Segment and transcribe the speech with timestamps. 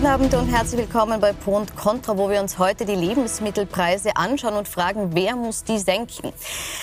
[0.00, 4.16] Guten Abend und herzlich willkommen bei Pro und Contra, wo wir uns heute die Lebensmittelpreise
[4.16, 6.32] anschauen und fragen, wer muss die senken?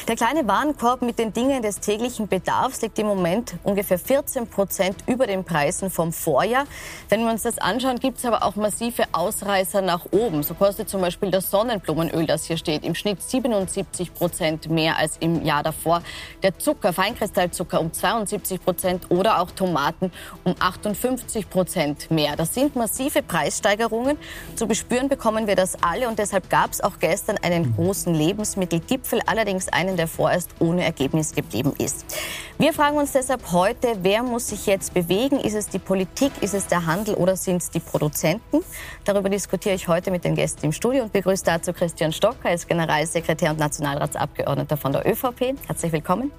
[0.07, 4.97] Der kleine Warenkorb mit den Dingen des täglichen Bedarfs liegt im Moment ungefähr 14 Prozent
[5.07, 6.65] über den Preisen vom Vorjahr.
[7.09, 10.43] Wenn wir uns das anschauen, gibt es aber auch massive Ausreißer nach oben.
[10.43, 15.17] So kostet zum Beispiel das Sonnenblumenöl, das hier steht, im Schnitt 77 Prozent mehr als
[15.21, 16.03] im Jahr davor.
[16.43, 20.11] Der Zucker, Feinkristallzucker um 72 Prozent oder auch Tomaten
[20.43, 22.35] um 58 Prozent mehr.
[22.35, 24.17] Das sind massive Preissteigerungen.
[24.55, 29.21] Zu bespüren bekommen wir das alle und deshalb gab es auch gestern einen großen Lebensmittelgipfel,
[29.25, 32.05] allerdings einen, der vorerst ohne Ergebnis geblieben ist.
[32.59, 35.39] Wir fragen uns deshalb heute, wer muss sich jetzt bewegen?
[35.39, 38.63] Ist es die Politik, ist es der Handel oder sind es die Produzenten?
[39.05, 42.65] Darüber diskutiere ich heute mit den Gästen im Studio und begrüße dazu Christian Stocker, als
[42.65, 45.53] Generalsekretär und Nationalratsabgeordneter von der ÖVP.
[45.67, 46.31] Herzlich willkommen.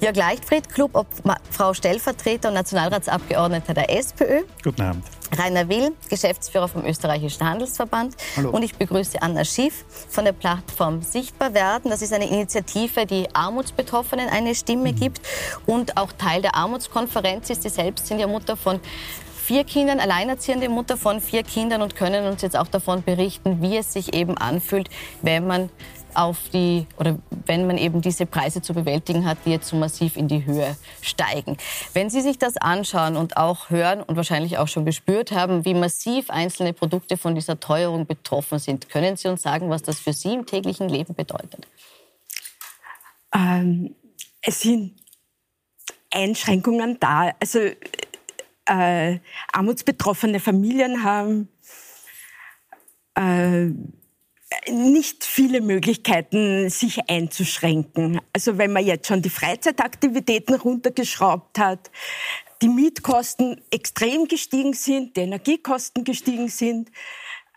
[0.00, 4.42] Jörg Leichtfried, Clubfrau Stellvertreter und Nationalratsabgeordneter der SPÖ.
[4.64, 5.04] Guten Abend.
[5.38, 8.16] Rainer Will, Geschäftsführer vom Österreichischen Handelsverband.
[8.36, 8.50] Hallo.
[8.50, 11.90] Und ich begrüße Anna Schiff von der Plattform Sichtbar werden.
[11.90, 14.96] Das ist eine Initiative, die Armutsbetroffenen eine Stimme mhm.
[14.96, 15.20] gibt
[15.66, 17.62] und auch Teil der Armutskonferenz ist.
[17.62, 18.80] Sie selbst sind ja Mutter von
[19.42, 23.76] vier Kindern, alleinerziehende Mutter von vier Kindern und können uns jetzt auch davon berichten, wie
[23.76, 24.88] es sich eben anfühlt,
[25.20, 25.70] wenn man
[26.14, 30.16] auf die, oder wenn man eben diese Preise zu bewältigen hat, die jetzt so massiv
[30.16, 31.56] in die Höhe steigen.
[31.94, 35.74] Wenn Sie sich das anschauen und auch hören und wahrscheinlich auch schon gespürt haben, wie
[35.74, 40.12] massiv einzelne Produkte von dieser Teuerung betroffen sind, können Sie uns sagen, was das für
[40.12, 41.66] Sie im täglichen Leben bedeutet?
[43.34, 43.94] Ähm,
[44.42, 45.01] es sind
[46.12, 47.32] Einschränkungen da.
[47.40, 47.60] Also
[48.66, 49.18] äh,
[49.52, 51.48] armutsbetroffene Familien haben
[53.14, 53.70] äh,
[54.70, 58.20] nicht viele Möglichkeiten, sich einzuschränken.
[58.32, 61.90] Also wenn man jetzt schon die Freizeitaktivitäten runtergeschraubt hat,
[62.60, 66.90] die Mietkosten extrem gestiegen sind, die Energiekosten gestiegen sind.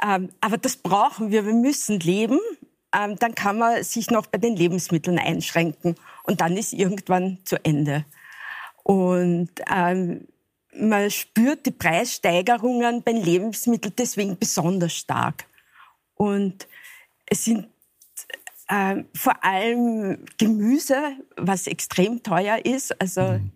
[0.03, 1.45] Ähm, aber das brauchen wir.
[1.45, 2.39] Wir müssen leben.
[2.93, 5.95] Ähm, dann kann man sich noch bei den Lebensmitteln einschränken.
[6.23, 8.05] Und dann ist irgendwann zu Ende.
[8.85, 10.27] Und ähm,
[10.77, 15.47] man spürt die Preissteigerungen bei Lebensmitteln deswegen besonders stark.
[16.13, 16.67] Und
[17.25, 17.67] es sind
[18.67, 23.01] äh, vor allem Gemüse, was extrem teuer ist.
[23.01, 23.51] Also mhm.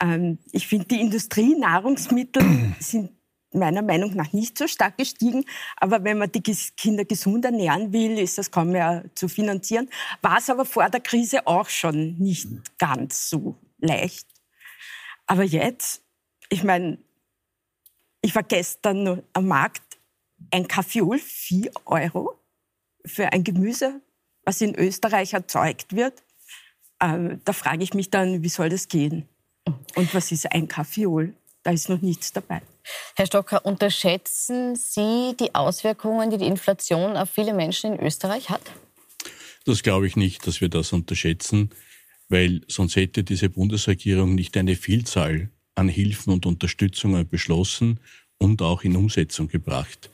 [0.00, 2.44] ähm, ich finde, die Industrienahrungsmittel
[2.78, 3.10] sind
[3.52, 5.44] meiner Meinung nach nicht so stark gestiegen.
[5.76, 9.88] Aber wenn man die Kinder gesund ernähren will, ist das kaum mehr zu finanzieren.
[10.22, 12.46] War es aber vor der Krise auch schon nicht
[12.78, 14.35] ganz so leicht.
[15.26, 16.02] Aber jetzt,
[16.48, 16.98] ich meine,
[18.22, 19.82] ich war gestern am Markt,
[20.50, 22.38] ein Kaffeeol, 4 Euro
[23.04, 24.00] für ein Gemüse,
[24.44, 26.22] was in Österreich erzeugt wird,
[27.00, 29.28] äh, da frage ich mich dann, wie soll das gehen?
[29.96, 31.34] Und was ist ein Kaffeeol?
[31.62, 32.62] Da ist noch nichts dabei.
[33.16, 38.62] Herr Stocker, unterschätzen Sie die Auswirkungen, die die Inflation auf viele Menschen in Österreich hat?
[39.64, 41.70] Das glaube ich nicht, dass wir das unterschätzen,
[42.28, 48.00] weil sonst hätte diese Bundesregierung nicht eine Vielzahl an Hilfen und Unterstützungen beschlossen
[48.38, 50.10] und auch in Umsetzung gebracht.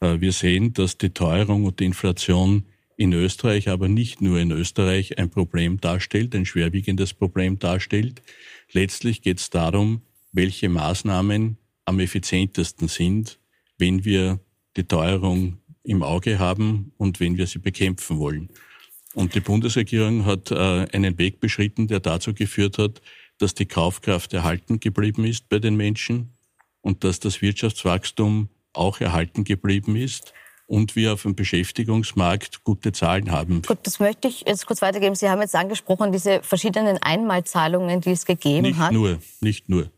[0.00, 2.64] Äh, wir sehen, dass die Teuerung und die Inflation
[2.96, 8.22] in Österreich, aber nicht nur in Österreich ein Problem darstellt, ein schwerwiegendes Problem darstellt.
[8.72, 10.02] Letztlich geht es darum,
[10.32, 13.38] welche Maßnahmen am effizientesten sind,
[13.78, 14.40] wenn wir
[14.76, 18.48] die Teuerung im Auge haben und wenn wir sie bekämpfen wollen.
[19.16, 23.00] Und die Bundesregierung hat äh, einen Weg beschritten, der dazu geführt hat,
[23.38, 26.34] dass die Kaufkraft erhalten geblieben ist bei den Menschen
[26.82, 30.34] und dass das Wirtschaftswachstum auch erhalten geblieben ist
[30.66, 33.62] und wir auf dem Beschäftigungsmarkt gute Zahlen haben.
[33.62, 35.14] Gut, das möchte ich jetzt kurz weitergeben.
[35.14, 38.92] Sie haben jetzt angesprochen, diese verschiedenen Einmalzahlungen, die es gegeben nicht hat.
[38.92, 39.90] Nicht nur, nicht nur.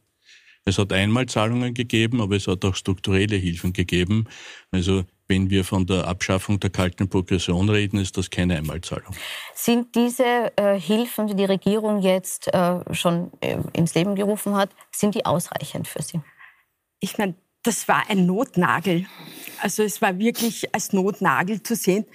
[0.65, 4.29] Es hat Einmalzahlungen gegeben, aber es hat auch strukturelle Hilfen gegeben.
[4.71, 9.15] Also wenn wir von der Abschaffung der kalten Progression reden, ist das keine Einmalzahlung.
[9.55, 14.71] Sind diese äh, Hilfen, die die Regierung jetzt äh, schon äh, ins Leben gerufen hat,
[14.91, 16.21] sind die ausreichend für Sie?
[17.01, 19.07] Ich meine, das war ein Notnagel.
[19.61, 22.07] Also es war wirklich als Notnagel zu sehen.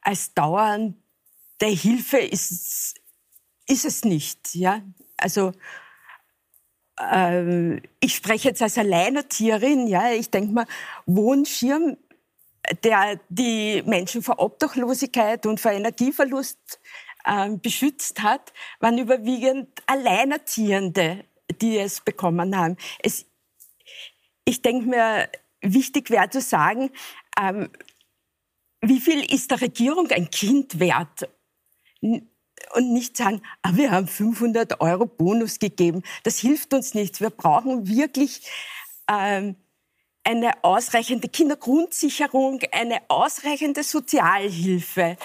[0.00, 0.96] Als dauernde
[1.60, 2.96] Hilfe ist,
[3.68, 4.54] ist es nicht.
[4.54, 4.82] Ja?
[5.16, 5.52] Also
[7.00, 9.86] äh, ich spreche jetzt als Alleinerzieherin.
[9.86, 10.10] Ja?
[10.12, 10.66] Ich denke mal,
[11.06, 11.96] Wohnschirm,
[12.84, 16.80] der die Menschen vor Obdachlosigkeit und vor Energieverlust
[17.24, 21.24] äh, beschützt hat, waren überwiegend Alleinerziehende,
[21.60, 22.76] die es bekommen haben.
[22.98, 23.26] Es
[24.48, 25.28] ich denke mir,
[25.60, 26.90] wichtig wäre zu sagen,
[27.38, 27.68] ähm,
[28.80, 31.28] wie viel ist der Regierung ein Kind wert?
[32.00, 36.02] Und nicht sagen, ah, wir haben 500 Euro Bonus gegeben.
[36.22, 37.20] Das hilft uns nichts.
[37.20, 38.48] Wir brauchen wirklich
[39.10, 39.56] ähm,
[40.26, 45.16] eine ausreichende Kindergrundsicherung, eine ausreichende Sozialhilfe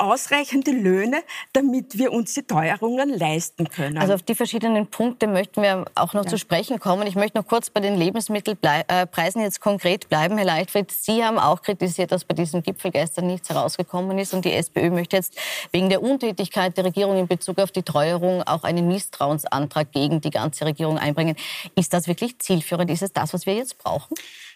[0.00, 3.98] ausreichende Löhne, damit wir uns die Teuerungen leisten können.
[3.98, 6.30] Also auf die verschiedenen Punkte möchten wir auch noch ja.
[6.30, 7.06] zu sprechen kommen.
[7.06, 10.36] Ich möchte noch kurz bei den Lebensmittelpreisen jetzt konkret bleiben.
[10.36, 14.44] Herr Leichtfried, Sie haben auch kritisiert, dass bei diesem Gipfel gestern nichts herausgekommen ist und
[14.44, 15.36] die SPÖ möchte jetzt
[15.72, 20.30] wegen der Untätigkeit der Regierung in Bezug auf die Teuerung auch einen Misstrauensantrag gegen die
[20.30, 21.36] ganze Regierung einbringen.
[21.76, 22.90] Ist das wirklich zielführend?
[22.90, 24.14] Ist es das, was wir jetzt brauchen?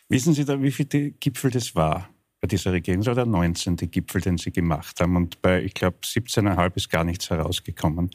[0.09, 2.09] Wissen Sie da, wie viele Gipfel das war?
[2.45, 3.07] Bei dieser Regierung.
[3.07, 3.77] War der 19.
[3.77, 5.17] Gipfel, den sie gemacht haben.
[5.17, 8.11] Und bei, ich glaube, 17,5 ist gar nichts herausgekommen.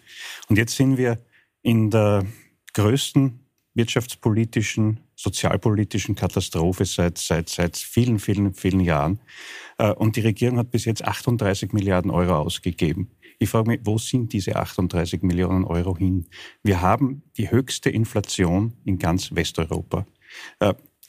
[0.48, 1.18] Und jetzt sind wir
[1.64, 2.28] in der
[2.76, 3.40] größten
[3.74, 9.20] wirtschaftspolitischen, sozialpolitischen Katastrophe seit, seit, seit vielen, vielen, vielen Jahren.
[9.80, 13.10] Äh, und die Regierung hat bis jetzt 38 Milliarden Euro ausgegeben.
[13.40, 16.28] Ich frage mich, wo sind diese 38 Millionen Euro hin?
[16.62, 20.06] Wir haben die höchste Inflation in ganz Westeuropa.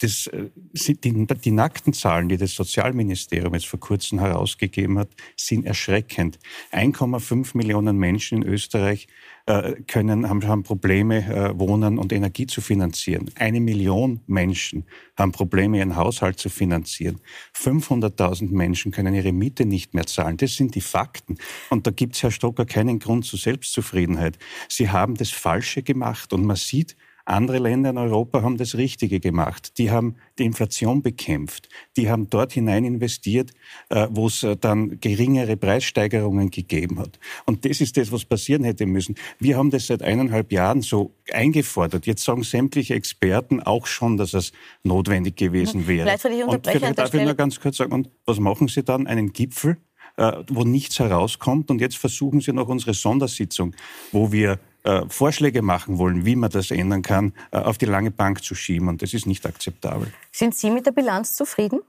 [0.01, 5.67] Das, äh, die, die nackten Zahlen, die das Sozialministerium jetzt vor kurzem herausgegeben hat, sind
[5.67, 6.39] erschreckend.
[6.73, 9.09] 1,5 Millionen Menschen in Österreich
[9.47, 13.31] äh, können, haben, haben Probleme, äh, Wohnen und Energie zu finanzieren.
[13.35, 14.85] Eine Million Menschen
[15.17, 17.21] haben Probleme, ihren Haushalt zu finanzieren.
[17.55, 20.37] 500.000 Menschen können ihre Miete nicht mehr zahlen.
[20.37, 21.37] Das sind die Fakten.
[21.69, 24.39] Und da gibt es, Herr Stocker, keinen Grund zur Selbstzufriedenheit.
[24.69, 29.21] Sie haben das Falsche gemacht und man sieht, andere Länder in Europa haben das Richtige
[29.21, 29.79] gemacht.
[29.79, 31.69] Die haben die Inflation bekämpft.
[31.97, 33.53] Die haben dort hinein investiert,
[33.89, 37.19] äh, wo es äh, dann geringere Preissteigerungen gegeben hat.
[37.47, 39.15] Und das ist das, was passieren hätte müssen.
[39.39, 42.07] Wir haben das seit eineinhalb Jahren so eingefordert.
[42.07, 44.53] Jetzt sagen sämtliche Experten auch schon, dass es
[44.83, 46.07] notwendig gewesen wäre.
[46.19, 49.07] Vielleicht ich und darf ich nur ganz kurz sagen, und was machen Sie dann?
[49.07, 49.77] Einen Gipfel?
[50.17, 51.71] Äh, wo nichts herauskommt.
[51.71, 53.75] Und jetzt versuchen Sie noch unsere Sondersitzung,
[54.13, 58.11] wo wir äh, Vorschläge machen wollen, wie man das ändern kann, äh, auf die lange
[58.11, 58.89] Bank zu schieben.
[58.89, 60.13] Und das ist nicht akzeptabel.
[60.33, 61.81] Sind Sie mit der Bilanz zufrieden?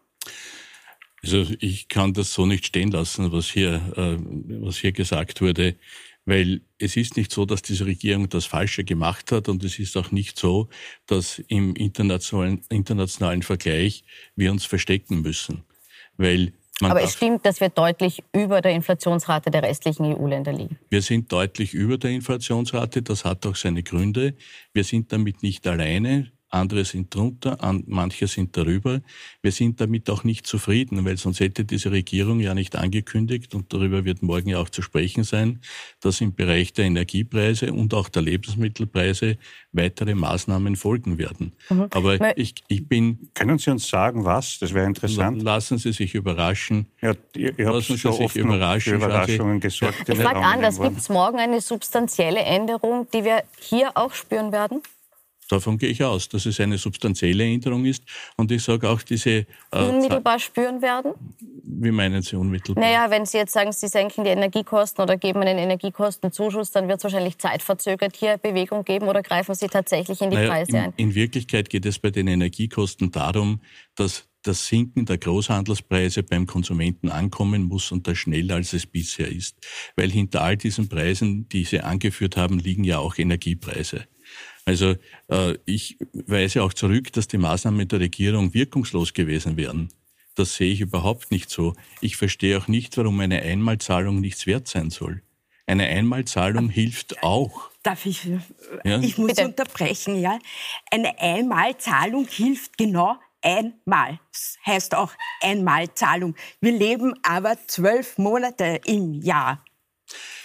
[1.24, 4.18] Also ich kann das so nicht stehen lassen, was hier, äh,
[4.62, 5.76] was hier gesagt wurde,
[6.26, 9.98] weil es ist nicht so, dass diese Regierung das Falsche gemacht hat und es ist
[9.98, 10.70] auch nicht so,
[11.06, 14.04] dass im internationalen, internationalen Vergleich
[14.36, 15.64] wir uns verstecken müssen.
[16.18, 20.78] Weil man Aber es stimmt, dass wir deutlich über der Inflationsrate der restlichen EU-Länder liegen.
[20.90, 23.02] Wir sind deutlich über der Inflationsrate.
[23.02, 24.36] Das hat auch seine Gründe.
[24.74, 27.58] Wir sind damit nicht alleine andere sind drunter,
[27.88, 29.02] manche sind darüber.
[29.42, 33.74] Wir sind damit auch nicht zufrieden, weil sonst hätte diese Regierung ja nicht angekündigt, und
[33.74, 35.62] darüber wird morgen ja auch zu sprechen sein,
[36.02, 39.38] dass im Bereich der Energiepreise und auch der Lebensmittelpreise
[39.72, 41.54] weitere Maßnahmen folgen werden.
[41.70, 41.88] Mhm.
[41.92, 43.30] Aber ich, ich bin...
[43.34, 44.60] Können Sie uns sagen, was?
[44.60, 45.42] Das wäre interessant.
[45.42, 46.88] Lassen Sie sich überraschen.
[47.02, 48.96] Ja, ihr, ihr lassen Sie sich überraschen.
[48.96, 50.08] Überraschungen gesorgt.
[50.08, 54.82] Ich frage anders, gibt es morgen eine substanzielle Änderung, die wir hier auch spüren werden?
[55.52, 58.04] Davon gehe ich aus, dass es eine substanzielle Änderung ist.
[58.38, 59.30] Und ich sage auch diese...
[59.30, 61.14] Äh, unmittelbar spüren werden?
[61.64, 62.82] Wie meinen Sie unmittelbar?
[62.82, 67.00] Naja, wenn Sie jetzt sagen, Sie senken die Energiekosten oder geben einen Energiekostenzuschuss, dann wird
[67.00, 70.78] es wahrscheinlich zeitverzögert hier Bewegung geben oder greifen Sie tatsächlich in die naja, Preise in,
[70.78, 70.94] ein?
[70.96, 73.60] In Wirklichkeit geht es bei den Energiekosten darum,
[73.96, 79.28] dass das Sinken der Großhandelspreise beim Konsumenten ankommen muss und das schneller als es bisher
[79.28, 79.58] ist.
[79.96, 84.08] Weil hinter all diesen Preisen, die Sie angeführt haben, liegen ja auch Energiepreise.
[84.66, 84.96] Also
[85.30, 89.90] äh, ich weise auch zurück, dass die Maßnahmen der Regierung wirkungslos gewesen wären.
[90.36, 91.74] Das sehe ich überhaupt nicht so.
[92.00, 95.22] Ich verstehe auch nicht, warum eine Einmalzahlung nichts wert sein soll.
[95.68, 97.70] Eine Einmalzahlung hilft auch.
[97.84, 98.28] Darf ich?
[98.84, 99.00] Ja?
[99.00, 99.46] Ich muss Bitte.
[99.46, 100.38] unterbrechen, ja.
[100.90, 104.20] Eine Einmalzahlung hilft genau einmal.
[104.32, 106.36] Das heißt auch Einmalzahlung.
[106.60, 109.64] Wir leben aber zwölf Monate im Jahr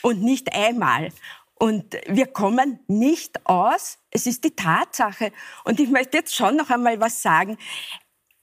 [0.02, 1.10] und nicht einmal.
[1.58, 3.98] Und wir kommen nicht aus.
[4.10, 5.32] Es ist die Tatsache.
[5.64, 7.56] Und ich möchte jetzt schon noch einmal was sagen.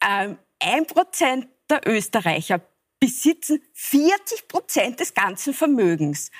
[0.04, 2.62] Ähm, ein Prozent der Österreicher
[3.00, 6.32] besitzen 40 Prozent des ganzen Vermögens.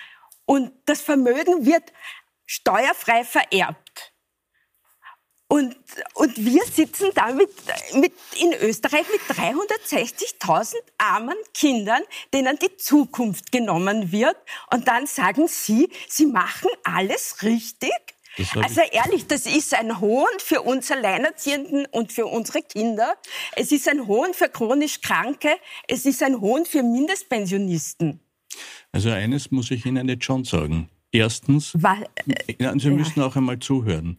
[0.46, 1.94] Und das Vermögen wird
[2.46, 4.13] steuerfrei vererbt.
[5.48, 5.76] Und,
[6.16, 7.50] und wir sitzen da mit,
[7.96, 12.02] mit in Österreich mit 360.000 armen Kindern,
[12.34, 14.38] denen die Zukunft genommen wird.
[14.72, 17.92] Und dann sagen Sie, Sie machen alles richtig.
[18.56, 23.16] Also ehrlich, das ist ein Hohn für uns Alleinerziehenden und für unsere Kinder.
[23.56, 25.50] Es ist ein Hohn für chronisch Kranke.
[25.88, 28.20] Es ist ein Hohn für Mindestpensionisten.
[28.92, 30.90] Also eines muss ich Ihnen jetzt schon sagen.
[31.12, 33.28] Erstens, Weil, äh, Sie müssen ja.
[33.28, 34.18] auch einmal zuhören.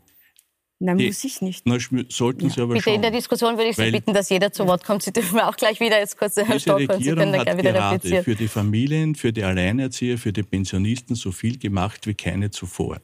[0.84, 1.62] Nein, die, muss ich nicht.
[1.64, 1.78] Na,
[2.10, 2.94] sollten Sie aber Bitte schon.
[2.94, 5.02] in der Diskussion würde ich Sie bitten, dass jeder zu Wort kommt.
[5.02, 8.22] Sie dürfen auch gleich wieder jetzt kurz Herr Stock und Sie können dann wieder gerade
[8.22, 13.00] für die Familien, für die Alleinerzieher, für die Pensionisten so viel gemacht wie keine zuvor.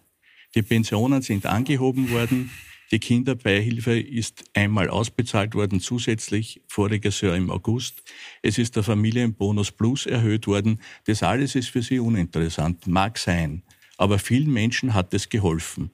[0.54, 2.50] Die Pensionen sind angehoben worden.
[2.92, 8.02] Die Kinderbeihilfe ist einmal ausbezahlt worden, zusätzlich voriges Jahr im August.
[8.42, 10.82] Es ist der Familienbonus Plus erhöht worden.
[11.06, 13.62] Das alles ist für Sie uninteressant, mag sein.
[13.96, 15.90] Aber vielen Menschen hat es geholfen.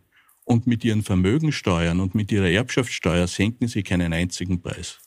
[0.47, 5.01] Und mit ihren Vermögensteuern und mit ihrer Erbschaftssteuer senken Sie keinen einzigen Preis.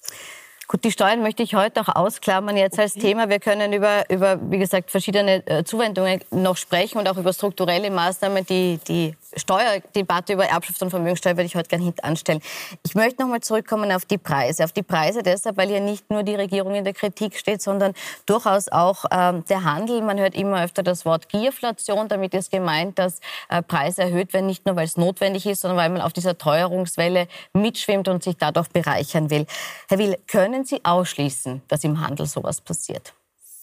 [0.68, 2.82] Gut, die Steuern möchte ich heute auch ausklammern jetzt okay.
[2.84, 3.30] als Thema.
[3.30, 7.90] Wir können über, über, wie gesagt, verschiedene äh, Zuwendungen noch sprechen und auch über strukturelle
[7.90, 8.46] Maßnahmen.
[8.46, 12.42] Die, die Steuerdebatte über Erbschaft und Vermögenssteuer würde ich heute gerne hintanstellen.
[12.86, 14.64] Ich möchte noch mal zurückkommen auf die Preise.
[14.64, 17.94] Auf die Preise deshalb, weil hier nicht nur die Regierung in der Kritik steht, sondern
[18.26, 20.02] durchaus auch ähm, der Handel.
[20.02, 22.08] Man hört immer öfter das Wort Gierflation.
[22.08, 23.20] Damit ist gemeint, dass
[23.50, 26.38] äh, Preise erhöht werden, nicht nur weil es notwendig ist, sondern weil man auf dieser
[26.38, 29.46] Teuerungswelle mitschwimmt und sich dadurch bereichern will.
[29.88, 33.14] Herr Will, können Sie ausschließen, dass im Handel sowas passiert?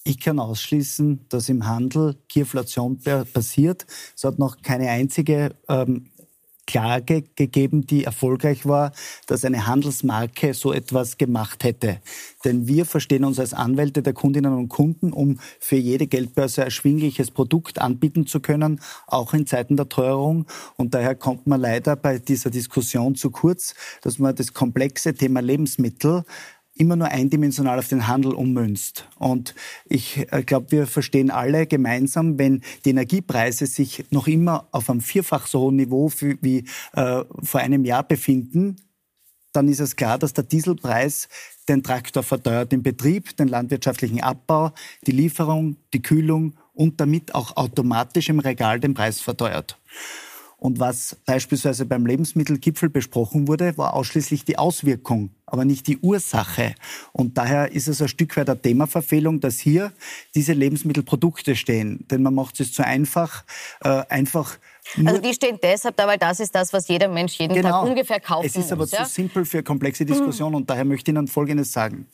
[0.07, 3.01] Ich kann ausschließen, dass im Handel Gierflation
[3.33, 3.87] passiert.
[4.15, 6.13] Es hat noch keine einzige ähm,
[6.69, 8.93] Klage gegeben, die erfolgreich war,
[9.27, 12.01] dass eine Handelsmarke so etwas gemacht hätte.
[12.45, 17.33] Denn wir verstehen uns als Anwälte der Kundinnen und Kunden, um für jede Geldbörse erschwingliches
[17.33, 20.47] Produkt anbieten zu können, auch in Zeiten der Teuerung.
[20.77, 25.41] Und daher kommt man leider bei dieser Diskussion zu kurz, dass man das komplexe Thema
[25.41, 26.25] Lebensmittel
[26.77, 29.09] immer nur eindimensional auf den Handel ummünzt.
[29.19, 29.55] Und
[29.87, 35.01] ich äh, glaube, wir verstehen alle gemeinsam, wenn die Energiepreise sich noch immer auf einem
[35.01, 38.77] vierfach so hohen Niveau wie äh, vor einem Jahr befinden,
[39.53, 41.29] dann ist es klar, dass der Dieselpreis
[41.69, 44.73] den Traktor verteuert im Betrieb, den landwirtschaftlichen Abbau,
[45.07, 49.79] die Lieferung, die Kühlung und damit auch automatisch im Regal den Preis verteuert.
[50.59, 56.75] Und was beispielsweise beim Lebensmittelgipfel besprochen wurde, war ausschließlich die Auswirkung, aber nicht die Ursache.
[57.13, 59.93] Und daher ist es ein Stück weit eine Themaverfehlung, dass hier
[60.35, 62.07] diese Lebensmittelprodukte stehen.
[62.11, 63.45] Denn man macht es zu einfach,
[63.85, 64.59] äh, einfach
[65.05, 67.83] also die stehen deshalb da, weil das ist das, was jeder Mensch jeden genau.
[67.83, 68.57] Tag ungefähr kaufen muss.
[68.57, 70.57] Es ist aber muss, zu simpel für komplexe Diskussionen mhm.
[70.59, 72.07] und daher möchte ich Ihnen Folgendes sagen.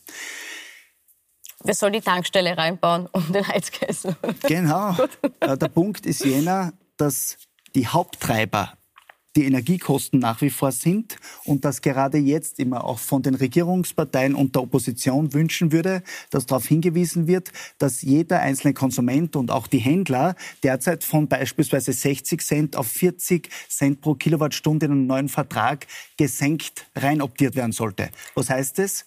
[1.63, 4.15] Wir sollen die Tankstelle reinbauen und den Heizkessel.
[4.47, 4.95] Genau.
[5.39, 7.37] Äh, der Punkt ist jener, dass
[7.75, 8.77] die Haupttreiber
[9.35, 14.35] die Energiekosten nach wie vor sind und dass gerade jetzt immer auch von den Regierungsparteien
[14.35, 19.67] und der Opposition wünschen würde, dass darauf hingewiesen wird, dass jeder einzelne Konsument und auch
[19.67, 25.29] die Händler derzeit von beispielsweise 60 Cent auf 40 Cent pro Kilowattstunde in einem neuen
[25.29, 25.87] Vertrag
[26.17, 28.09] gesenkt reinoptiert werden sollte.
[28.35, 29.05] Was heißt es?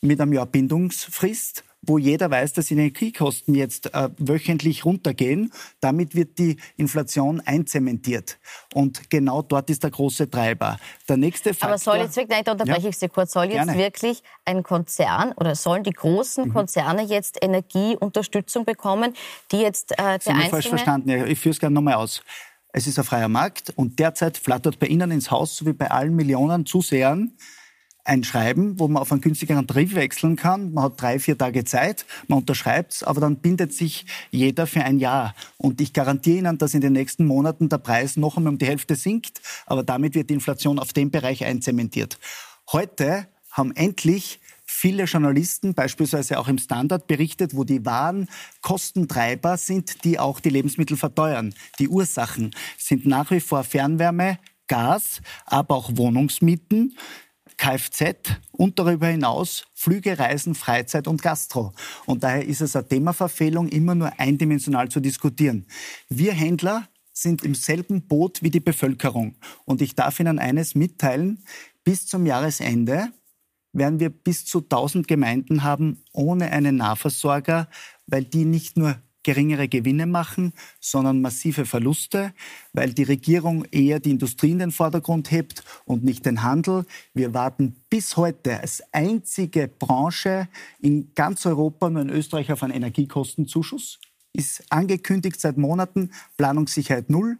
[0.00, 5.52] Mit einem Jahr Bindungsfrist wo jeder weiß, dass die Energiekosten jetzt äh, wöchentlich runtergehen.
[5.80, 8.38] Damit wird die Inflation einzementiert.
[8.74, 10.78] Und genau dort ist der große Treiber.
[11.08, 13.46] Der nächste Faktor, Aber soll jetzt wirklich, nein, da unterbreche ja, ich Sie kurz, soll
[13.46, 13.78] jetzt gerne.
[13.78, 16.52] wirklich ein Konzern oder sollen die großen mhm.
[16.52, 19.14] Konzerne jetzt Energieunterstützung bekommen,
[19.52, 21.10] die jetzt äh, der Sie haben falsch verstanden.
[21.26, 22.22] Ich führe es gerne nochmal aus.
[22.72, 25.90] Es ist ein freier Markt und derzeit flattert bei Ihnen ins Haus, so wie bei
[25.90, 27.32] allen Millionen Zusehern,
[28.08, 30.72] ein Schreiben, wo man auf einen günstigeren Tarif wechseln kann.
[30.72, 34.82] Man hat drei, vier Tage Zeit, man unterschreibt es, aber dann bindet sich jeder für
[34.82, 35.34] ein Jahr.
[35.58, 38.66] Und ich garantiere Ihnen, dass in den nächsten Monaten der Preis noch einmal um die
[38.66, 42.18] Hälfte sinkt, aber damit wird die Inflation auf dem Bereich einzementiert.
[42.72, 48.28] Heute haben endlich viele Journalisten, beispielsweise auch im Standard, berichtet, wo die wahren
[48.62, 51.54] Kostentreiber sind, die auch die Lebensmittel verteuern.
[51.78, 54.38] Die Ursachen sind nach wie vor Fernwärme,
[54.68, 56.96] Gas, aber auch Wohnungsmieten.
[57.58, 61.72] Kfz und darüber hinaus Flüge, Reisen, Freizeit und Gastro.
[62.06, 65.66] Und daher ist es eine Themaverfehlung, immer nur eindimensional zu diskutieren.
[66.08, 69.36] Wir Händler sind im selben Boot wie die Bevölkerung.
[69.64, 71.44] Und ich darf Ihnen eines mitteilen,
[71.84, 73.12] bis zum Jahresende
[73.72, 77.68] werden wir bis zu 1000 Gemeinden haben ohne einen Nahversorger,
[78.06, 78.96] weil die nicht nur
[79.28, 82.32] geringere Gewinne machen, sondern massive Verluste,
[82.72, 86.86] weil die Regierung eher die Industrie in den Vordergrund hebt und nicht den Handel.
[87.12, 90.48] Wir warten bis heute als einzige Branche
[90.80, 93.98] in ganz Europa, nur in Österreich, auf einen Energiekostenzuschuss.
[94.32, 97.36] Ist angekündigt seit Monaten, Planungssicherheit null.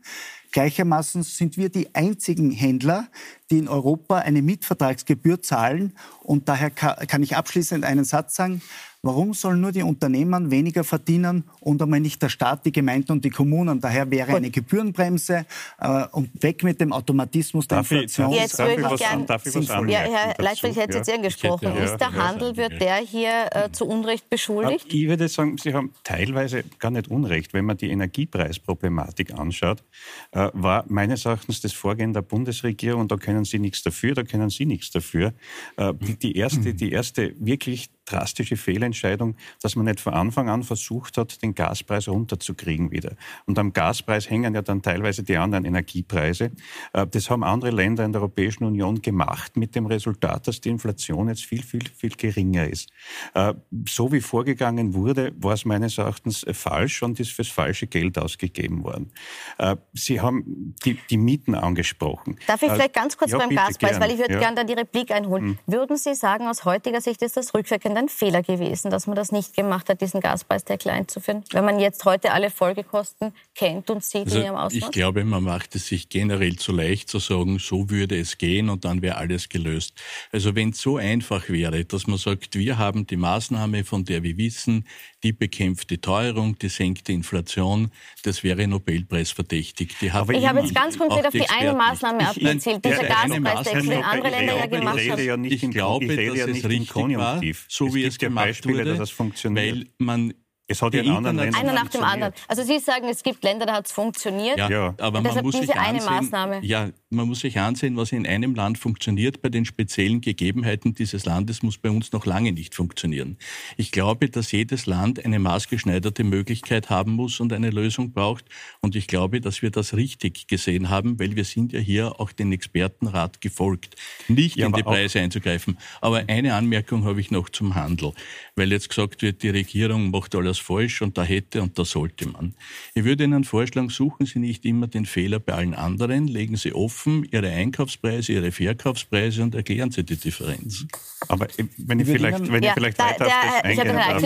[0.52, 3.08] Gleichermaßen sind wir die einzigen Händler,
[3.50, 5.96] die in Europa eine Mietvertragsgebühr zahlen.
[6.22, 8.62] Und daher kann ich abschließend einen Satz sagen.
[9.02, 13.24] Warum sollen nur die Unternehmen weniger verdienen und einmal nicht der Staat, die Gemeinden und
[13.24, 13.80] die Kommunen?
[13.80, 15.46] Daher wäre eine Gebührenbremse
[15.78, 18.32] äh, und weg mit dem Automatismus der Inflation.
[18.32, 21.68] Jetzt würde ich gerne, ja, Herr Leitfried, ich hätte jetzt angesprochen.
[21.76, 24.92] Ja, Ist der Handel, wird der hier äh, zu Unrecht beschuldigt?
[24.92, 27.54] Ich würde sagen, Sie haben teilweise gar nicht Unrecht.
[27.54, 29.84] Wenn man die Energiepreisproblematik anschaut,
[30.32, 34.22] äh, war meines Erachtens das Vorgehen der Bundesregierung, und da können Sie nichts dafür, da
[34.22, 35.34] können Sie nichts dafür,
[35.76, 40.62] äh, die, die, erste, die erste wirklich drastische Fehlentscheidung, dass man nicht von Anfang an
[40.62, 43.12] versucht hat, den Gaspreis runterzukriegen wieder.
[43.46, 46.52] Und am Gaspreis hängen ja dann teilweise die anderen Energiepreise.
[46.92, 50.70] Äh, das haben andere Länder in der Europäischen Union gemacht mit dem Resultat, dass die
[50.70, 52.90] Inflation jetzt viel, viel, viel geringer ist.
[53.34, 53.54] Äh,
[53.86, 58.84] so wie vorgegangen wurde, war es meines Erachtens falsch und ist fürs falsche Geld ausgegeben
[58.84, 59.12] worden.
[59.58, 62.38] Äh, Sie haben die, die Mieten angesprochen.
[62.46, 64.00] Darf ich vielleicht ganz kurz ja, beim Gaspreis, gern.
[64.00, 64.40] weil ich würde ja.
[64.40, 65.44] gerne da die Replik einholen.
[65.44, 65.58] Hm.
[65.66, 69.32] Würden Sie sagen, aus heutiger Sicht ist das rückwirkend ein Fehler gewesen, dass man das
[69.32, 71.44] nicht gemacht hat, diesen Gaspreisdeckel einzuführen?
[71.52, 74.72] Wenn man jetzt heute alle Folgekosten kennt und sieht also in ihrem Ausmaß?
[74.72, 78.70] Ich glaube, man macht es sich generell zu leicht zu sagen, so würde es gehen
[78.70, 79.94] und dann wäre alles gelöst.
[80.32, 84.22] Also wenn es so einfach wäre, dass man sagt, wir haben die Maßnahme, von der
[84.22, 84.86] wir wissen,
[85.22, 87.90] die bekämpft die Teuerung, die senkt die Inflation,
[88.22, 89.96] das wäre Nobelpreisverdächtig.
[90.00, 94.30] Die ich habe jetzt ganz konkret auf die eine Maßnahme abgezielt, dieser Gaspreisdeckel, den andere
[94.30, 95.24] Länder ja gemacht haben.
[95.24, 100.34] Ja ich glaube, dass es richtig war, so wie es gemacht Beispiele, wurde, weil man
[100.70, 102.34] es hat ja in anderen Ländern Einer nach dem anderen.
[102.46, 104.58] Also Sie sagen, es gibt Länder, da hat es funktioniert.
[104.58, 104.94] Ja, ja.
[104.98, 106.60] aber man muss sich ansehen, Maßnahme.
[106.62, 109.40] Ja, man muss sich ansehen, was in einem Land funktioniert.
[109.40, 113.38] Bei den speziellen Gegebenheiten dieses Landes muss bei uns noch lange nicht funktionieren.
[113.78, 118.44] Ich glaube, dass jedes Land eine maßgeschneiderte Möglichkeit haben muss und eine Lösung braucht.
[118.80, 122.30] Und ich glaube, dass wir das richtig gesehen haben, weil wir sind ja hier auch
[122.30, 123.96] den Expertenrat gefolgt,
[124.28, 125.78] nicht ja, in die Preise einzugreifen.
[126.02, 128.12] Aber eine Anmerkung habe ich noch zum Handel,
[128.54, 132.28] weil jetzt gesagt wird, die Regierung macht alles falsch und da hätte und da sollte
[132.28, 132.54] man.
[132.94, 136.72] Ich würde Ihnen vorschlagen, suchen Sie nicht immer den Fehler bei allen anderen, legen Sie
[136.72, 140.86] offen Ihre Einkaufspreise, Ihre Verkaufspreise und erklären Sie die Differenz.
[141.28, 144.22] Aber wenn ich vielleicht, wenn ich vielleicht weiter auf das eingehen darf,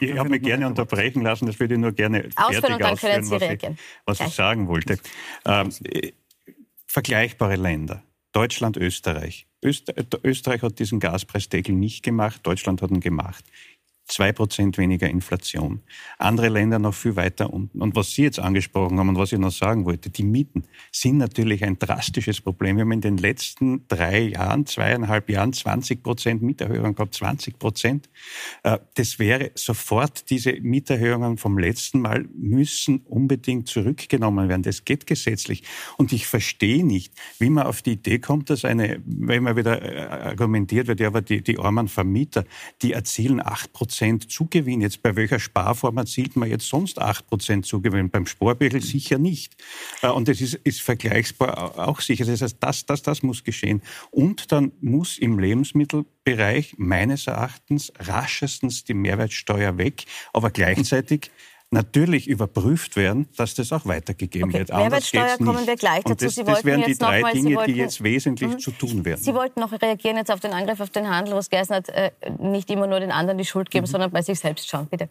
[0.00, 3.60] ich habe mich gerne unterbrechen lassen, das würde ich nur gerne fertig ausführen, was, ich,
[4.04, 4.98] was ich sagen wollte.
[5.44, 5.70] Ähm,
[6.86, 8.02] vergleichbare Länder.
[8.32, 9.46] Deutschland, Österreich.
[9.64, 13.44] Österreich hat diesen Gaspreisdeckel nicht gemacht, Deutschland hat ihn gemacht
[14.06, 15.80] zwei Prozent weniger Inflation.
[16.18, 17.82] Andere Länder noch viel weiter unten.
[17.82, 21.18] Und was Sie jetzt angesprochen haben und was ich noch sagen wollte, die Mieten sind
[21.18, 22.76] natürlich ein drastisches Problem.
[22.76, 28.08] Wir haben in den letzten drei Jahren, zweieinhalb Jahren 20 Prozent Mieterhöhungen gehabt, 20 Prozent.
[28.62, 34.62] Äh, das wäre sofort, diese Mieterhöhungen vom letzten Mal müssen unbedingt zurückgenommen werden.
[34.62, 35.62] Das geht gesetzlich.
[35.96, 39.82] Und ich verstehe nicht, wie man auf die Idee kommt, dass eine, wenn man wieder
[39.82, 42.44] äh, argumentiert wird, ja, aber die, die armen Vermieter,
[42.82, 44.82] die erzielen acht Prozent Zugewinn.
[44.82, 48.10] Jetzt bei welcher Sparform erzielt man jetzt sonst 8 Prozent Zugewinn?
[48.10, 49.56] Beim Sporbüchel sicher nicht.
[50.02, 52.26] Äh, und das ist, ist vergleichbar auch sicher.
[52.26, 53.80] Das heißt, das, das, das muss geschehen.
[54.10, 60.04] Und dann muss im Lebensmittelbereich meines Erachtens raschestens die Mehrwertsteuer weg,
[60.34, 61.30] aber gleichzeitig
[61.70, 64.60] natürlich überprüft werden, dass das auch weitergegeben okay.
[64.60, 64.70] wird.
[64.70, 66.24] Anders Mehrwertsteuer kommen wir gleich dazu.
[66.24, 68.58] Das, Sie das wären die drei mal, Dinge, wollten, die jetzt wesentlich mhm.
[68.58, 69.22] zu tun werden.
[69.22, 71.88] Sie wollten noch reagieren jetzt auf den Angriff auf den Handel, wo es geheißen hat,
[71.88, 73.90] äh, nicht immer nur den anderen die Schuld geben, mhm.
[73.90, 74.86] sondern bei sich selbst schauen.
[74.86, 75.08] Bitte.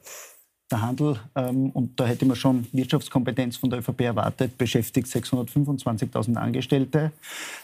[0.71, 6.37] Der Handel, ähm, und da hätte man schon Wirtschaftskompetenz von der ÖVP erwartet, beschäftigt 625.000
[6.37, 7.11] Angestellte.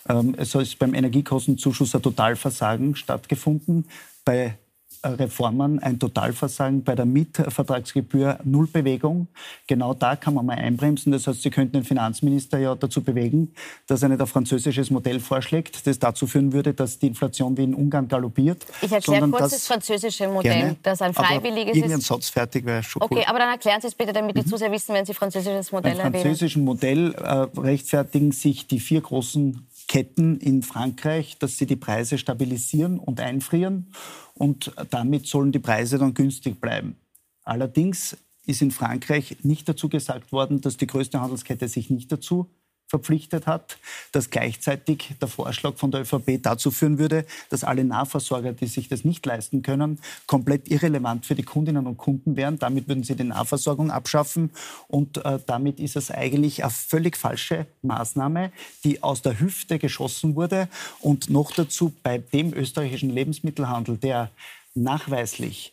[0.07, 3.85] Ähm, es ist beim Energiekostenzuschuss ein Totalversagen stattgefunden.
[4.23, 4.55] Bei
[5.03, 9.27] Reformen ein Totalversagen bei der Mietvertragsgebühr Nullbewegung.
[9.65, 11.11] Genau da kann man mal einbremsen.
[11.11, 13.53] Das heißt, Sie könnten den Finanzminister ja dazu bewegen,
[13.87, 17.63] dass er nicht ein französisches Modell vorschlägt, das dazu führen würde, dass die Inflation wie
[17.63, 18.65] in Ungarn galoppiert.
[18.81, 21.77] Ich erkläre kurz das, das französische Modell, gerne, das ein freiwilliges ist.
[21.77, 23.23] Irgendein Satz fertig wäre schon Okay, cool.
[23.25, 24.47] aber dann erklären Sie es bitte, damit die mhm.
[24.47, 26.11] Zuseher wissen, wenn Sie französisches Modell erwähnen.
[26.11, 31.75] Beim französischen Modell äh, rechtfertigen sich die vier großen Ketten in Frankreich, dass sie die
[31.75, 33.91] Preise stabilisieren und einfrieren
[34.33, 36.95] und damit sollen die Preise dann günstig bleiben.
[37.43, 42.49] Allerdings ist in Frankreich nicht dazu gesagt worden, dass die größte Handelskette sich nicht dazu
[42.91, 43.77] verpflichtet hat,
[44.11, 48.89] dass gleichzeitig der Vorschlag von der ÖVP dazu führen würde, dass alle Nahversorger, die sich
[48.89, 52.59] das nicht leisten können, komplett irrelevant für die Kundinnen und Kunden wären.
[52.59, 54.51] Damit würden sie die Nahversorgung abschaffen.
[54.89, 58.51] Und äh, damit ist es eigentlich eine völlig falsche Maßnahme,
[58.83, 60.67] die aus der Hüfte geschossen wurde.
[60.99, 64.31] Und noch dazu bei dem österreichischen Lebensmittelhandel, der
[64.75, 65.71] nachweislich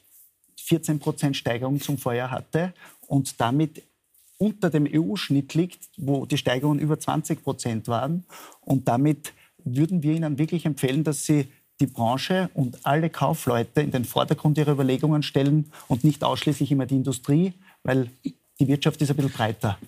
[0.55, 2.73] 14 Prozent Steigerung zum Vorjahr hatte
[3.09, 3.83] und damit
[4.39, 8.25] unter dem EU-Schnitt liegt, wo die Steigerungen über 20 Prozent waren.
[8.61, 9.33] Und damit
[9.65, 11.49] würden wir Ihnen wirklich empfehlen, dass Sie
[11.81, 16.87] die Branche und alle Kaufleute in den Vordergrund ihrer Überlegungen stellen und nicht ausschließlich immer
[16.87, 17.53] die Industrie,
[17.85, 18.11] weil
[18.61, 19.79] die Wirtschaft ist ein bisschen breiter.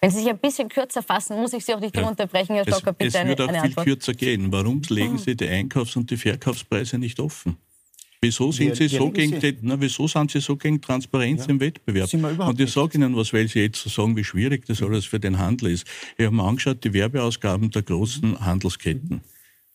[0.00, 2.08] Wenn Sie sich ein bisschen kürzer fassen, muss ich Sie auch nicht ja.
[2.08, 2.92] unterbrechen, Herr Stocker.
[2.92, 3.86] Bitte es, es wird auch viel Antwort.
[3.86, 4.50] kürzer gehen.
[4.50, 5.18] Warum legen mhm.
[5.18, 7.56] Sie die Einkaufs- und die Verkaufspreise nicht offen?
[8.26, 11.50] Wieso sind, wir, Sie so gegen, die, na, wieso sind Sie so gegen Transparenz ja.
[11.50, 12.12] im Wettbewerb?
[12.12, 15.20] Und ich sage Ihnen was, weil Sie jetzt so sagen, wie schwierig das alles für
[15.20, 15.86] den Handel ist.
[16.16, 19.20] Ich habe mir angeschaut, die Werbeausgaben der großen Handelsketten.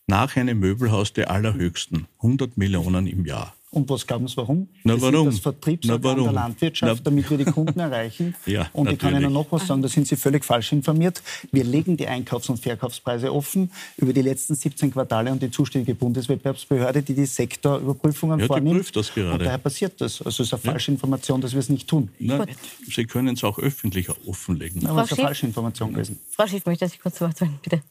[0.06, 2.06] nach einem Möbelhaus der allerhöchsten.
[2.18, 3.54] 100 Millionen im Jahr.
[3.74, 4.68] Und was glauben Sie, warum?
[4.84, 5.30] Na, wir warum?
[5.30, 8.34] Sind das Vertriebsorgan der Landwirtschaft, Na, damit wir die Kunden erreichen.
[8.44, 9.28] Ja, und ich kann natürlich.
[9.28, 11.22] Ihnen noch was sagen, da sind Sie völlig falsch informiert.
[11.52, 15.94] Wir legen die Einkaufs- und Verkaufspreise offen über die letzten 17 Quartale und die zuständige
[15.94, 18.76] Bundeswettbewerbsbehörde, die die Sektorüberprüfungen Ja, die vornimmt.
[18.76, 19.32] prüft das gerade.
[19.32, 20.20] Und daher passiert das.
[20.20, 22.10] Also es ist eine falsche Information, dass wir es nicht tun.
[22.18, 22.44] Na,
[22.86, 24.86] Sie können es auch öffentlich offenlegen.
[24.86, 26.18] Aber es ist eine falsche Information gewesen.
[26.30, 27.82] Frau Schiff, möchte ich kurz zu Wort sagen, bitte.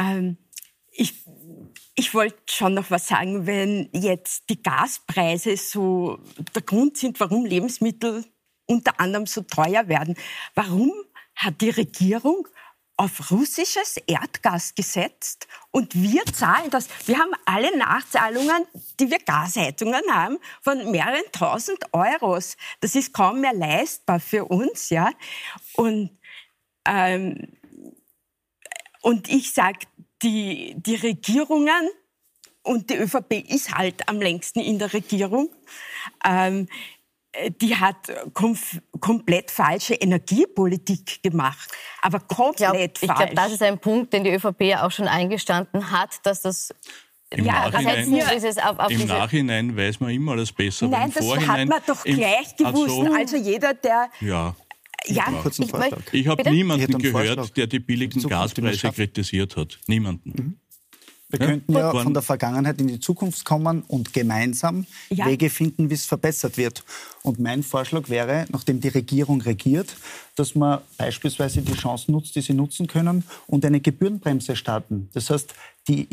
[0.00, 0.38] Ähm,
[0.90, 1.14] ich
[1.98, 6.20] ich wollte schon noch was sagen, wenn jetzt die Gaspreise so
[6.54, 8.24] der Grund sind, warum Lebensmittel
[8.66, 10.14] unter anderem so teuer werden.
[10.54, 10.92] Warum
[11.34, 12.46] hat die Regierung
[12.96, 16.88] auf russisches Erdgas gesetzt und wir zahlen das.
[17.06, 18.66] Wir haben alle Nachzahlungen,
[19.00, 22.56] die wir Gasheizungen haben, von mehreren tausend Euros.
[22.80, 25.10] Das ist kaum mehr leistbar für uns, ja.
[25.74, 26.16] Und
[26.86, 27.48] ähm,
[29.00, 29.78] und ich sage,
[30.22, 31.88] die, die Regierungen,
[32.62, 35.48] und die ÖVP ist halt am längsten in der Regierung,
[36.24, 36.68] ähm,
[37.60, 38.58] die hat kom
[39.00, 41.70] komplett falsche Energiepolitik gemacht.
[42.02, 43.18] Aber komplett Ich falsch.
[43.18, 46.74] glaube, das ist ein Punkt, den die ÖVP ja auch schon eingestanden hat, dass das
[47.30, 50.88] Im Ja, das Nachhinein, auf, auf Im Nachhinein weiß man immer alles besser.
[50.88, 52.90] Nein, im das Vorhinein, hat man doch gleich gewusst.
[52.90, 54.10] so, Also jeder, der...
[54.20, 54.54] ja.
[55.08, 55.90] Ja, Kurzen Ich Vorschlag.
[55.96, 56.42] möchte- Ich habe?
[56.42, 57.48] Ich niemanden einen gehört, Vorschlag.
[57.54, 59.78] der die billigen Gaspreise kritisiert hat.
[59.86, 60.58] Niemanden.
[61.30, 65.26] Wir Ja, könnten ja von der Vergangenheit in die Zukunft kommen und gemeinsam Ja.
[65.26, 66.82] Wege finden, wie es verbessert wird.
[67.22, 69.94] Und mein Vorschlag wäre, nachdem die Regierung regiert,
[70.36, 75.10] dass man beispielsweise die Chancen nutzt, die sie nutzen können und eine Gebührenbremse starten.
[75.12, 75.52] Das heißt,
[75.86, 76.04] die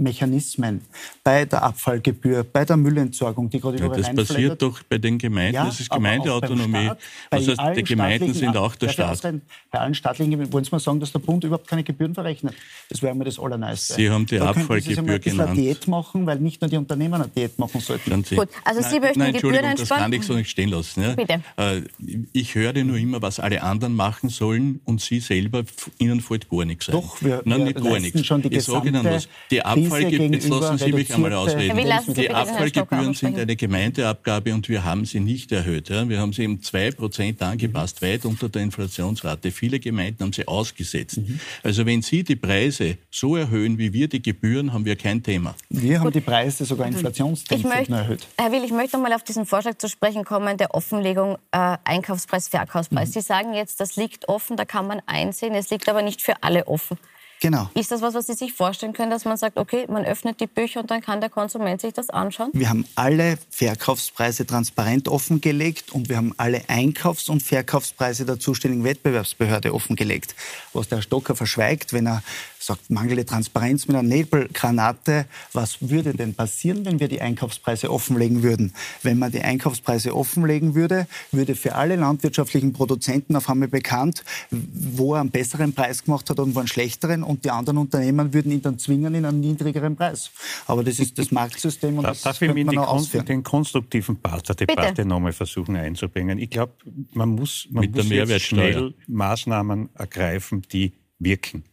[0.00, 0.80] Inflationsindexmechanismen
[1.22, 5.18] bei der Abfallgebühr, bei der Müllentsorgung, die gerade Ja, überall das passiert doch bei den
[5.18, 5.54] Gemeinden.
[5.54, 6.86] ja, das ist Gemeindeautonomie.
[6.86, 6.98] Staat,
[7.34, 9.10] heißt, die Gemeinden sind auch der Staat.
[9.12, 9.42] ausreden?
[9.70, 12.54] Bei allen staatlichen Gemeinden wollen Sie mal sagen, dass der Bund überhaupt keine Gebühren verrechnet.
[12.88, 13.94] Das wäre mir das Allerneueste.
[13.94, 15.58] Sie haben die da Sie Abfallgebühr sich mal ein bisschen eine genannt.
[15.58, 18.24] Diät machen, weil nicht nur die Unternehmer eine Diät machen sollten.
[18.24, 18.36] Sie.
[18.36, 21.02] Gut, also Sie möchten nein, die Gebühren Entschuldigung, das kann ich so nicht stehen lassen.
[21.02, 21.14] Ja?
[21.14, 21.40] Bitte.
[21.56, 21.82] Äh,
[22.32, 25.62] Ich höre nur immer, was alle anderen machen sollen und Sie selber,
[25.98, 26.92] Ihnen fällt gar nichts ein.
[26.92, 28.26] Doch, wir- Nein, wir nicht gar leisten nichts.
[28.26, 29.28] schon die ich sage Ihnen gesamte was.
[29.50, 32.14] Die Krise Abfallgebühren, jetzt lassen Sie mich einmal ausreden.
[32.14, 35.88] Die Abfallgebühren sind eine Gemeindeabgabe und wir haben sie nicht erhöht.
[35.88, 36.08] Ja?
[36.08, 39.50] Wir haben sie um 2% angepasst, weit unter der Inflationsrate.
[39.50, 41.18] Viele Gemeinden haben sie ausgesetzt.
[41.18, 41.40] Mhm.
[41.62, 45.54] Also wenn Sie die Preise so erhöhen wie wir die Gebühren, haben wir kein Thema.
[45.68, 46.86] Wir haben die Preise sogar
[47.64, 48.26] möchte, erhöht.
[48.38, 51.76] Herr Will, ich möchte noch mal auf diesen Vorschlag zu sprechen kommen, der Offenlegung äh,
[51.84, 53.12] Einkaufspreis, Verkaufspreis.
[53.12, 56.42] Sie sagen jetzt, das liegt offen, da kann man einsehen, es liegt aber nicht für
[56.42, 56.98] alle offen.
[57.40, 57.70] Genau.
[57.74, 60.46] Ist das was, was Sie sich vorstellen können, dass man sagt, okay, man öffnet die
[60.46, 62.50] Bücher und dann kann der Konsument sich das anschauen?
[62.52, 68.84] Wir haben alle Verkaufspreise transparent offengelegt und wir haben alle Einkaufs- und Verkaufspreise der zuständigen
[68.84, 70.34] Wettbewerbsbehörde offengelegt.
[70.74, 72.22] Was der Herr Stocker verschweigt, wenn er
[72.62, 75.26] sagt, mangelnde Transparenz mit einer Nebelgranate.
[75.52, 78.74] Was würde denn passieren, wenn wir die Einkaufspreise offenlegen würden?
[79.02, 85.14] Wenn man die Einkaufspreise offenlegen würde, würde für alle landwirtschaftlichen Produzenten auf einmal bekannt, wo
[85.14, 88.50] er einen besseren Preis gemacht hat und wo einen schlechteren und die anderen Unternehmen würden
[88.52, 90.30] ihn dann zwingen in einen niedrigeren Preis.
[90.66, 93.24] Aber das ist das Marktsystem und Da- das Darf ich noch kon ausführen.
[93.26, 96.38] den konstruktiven Part der Debatte nochmal versuchen einzubringen?
[96.38, 96.72] Ich glaube,
[97.12, 101.64] man muss, man Mit der muss schnell Maßnahmen ergreifen, die wirken.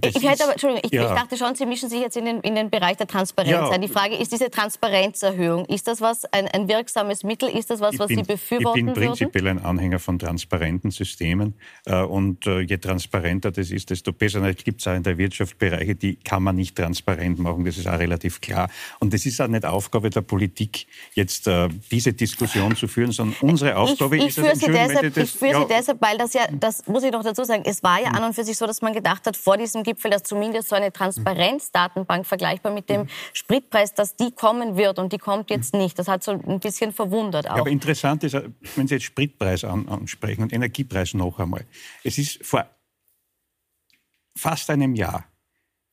[0.00, 1.08] Das Ich, ist- aber, Entschuldigung, ich, ja.
[1.08, 3.68] ich dachte schon, Sie mischen sich jetzt in den, in den Bereich der Transparenz Ja.
[3.70, 3.80] ein.
[3.82, 7.48] Die Frage ist diese Transparenzerhöhung, ist das was, ein, ein wirksames Mittel?
[7.48, 9.08] Ist das was, was bin, Sie befürworten Ich bin würden?
[9.08, 11.54] prinzipiell ein Anhänger von transparenten Systemen.
[11.86, 14.42] Äh, Und äh, je transparenter das ist, desto besser.
[14.42, 17.64] Es gibt auch in der Wirtschaft Bereiche, die kann man nicht transparent machen.
[17.64, 18.68] Das ist auch relativ klar.
[19.00, 23.36] Und es ist auch nicht Aufgabe der Politik, jetzt äh, diese Diskussion zu führen, sondern
[23.40, 26.34] unsere Aufgabe ich, ich ist es, deshalb, ich das- führe ja, sie deshalb, weil das
[26.34, 28.66] ja, das muss ich noch dazu sagen, es war ja an und für sich so,
[28.66, 33.06] dass man gedacht hat, vor diesem Gipfel, dass zumindest so eine Transparenzdatenbank vergleichbar mit dem
[33.34, 35.98] Spritpreis, dass die kommen wird und die kommt jetzt nicht.
[35.98, 37.56] Das hat so ein bisschen verwundert auch.
[37.56, 38.34] Ja, aber interessant ist,
[38.74, 41.66] wenn Sie jetzt Spritpreis an, ansprechen und Energiepreis noch einmal.
[42.02, 42.66] Es ist vor
[44.34, 45.26] fast einem Jahr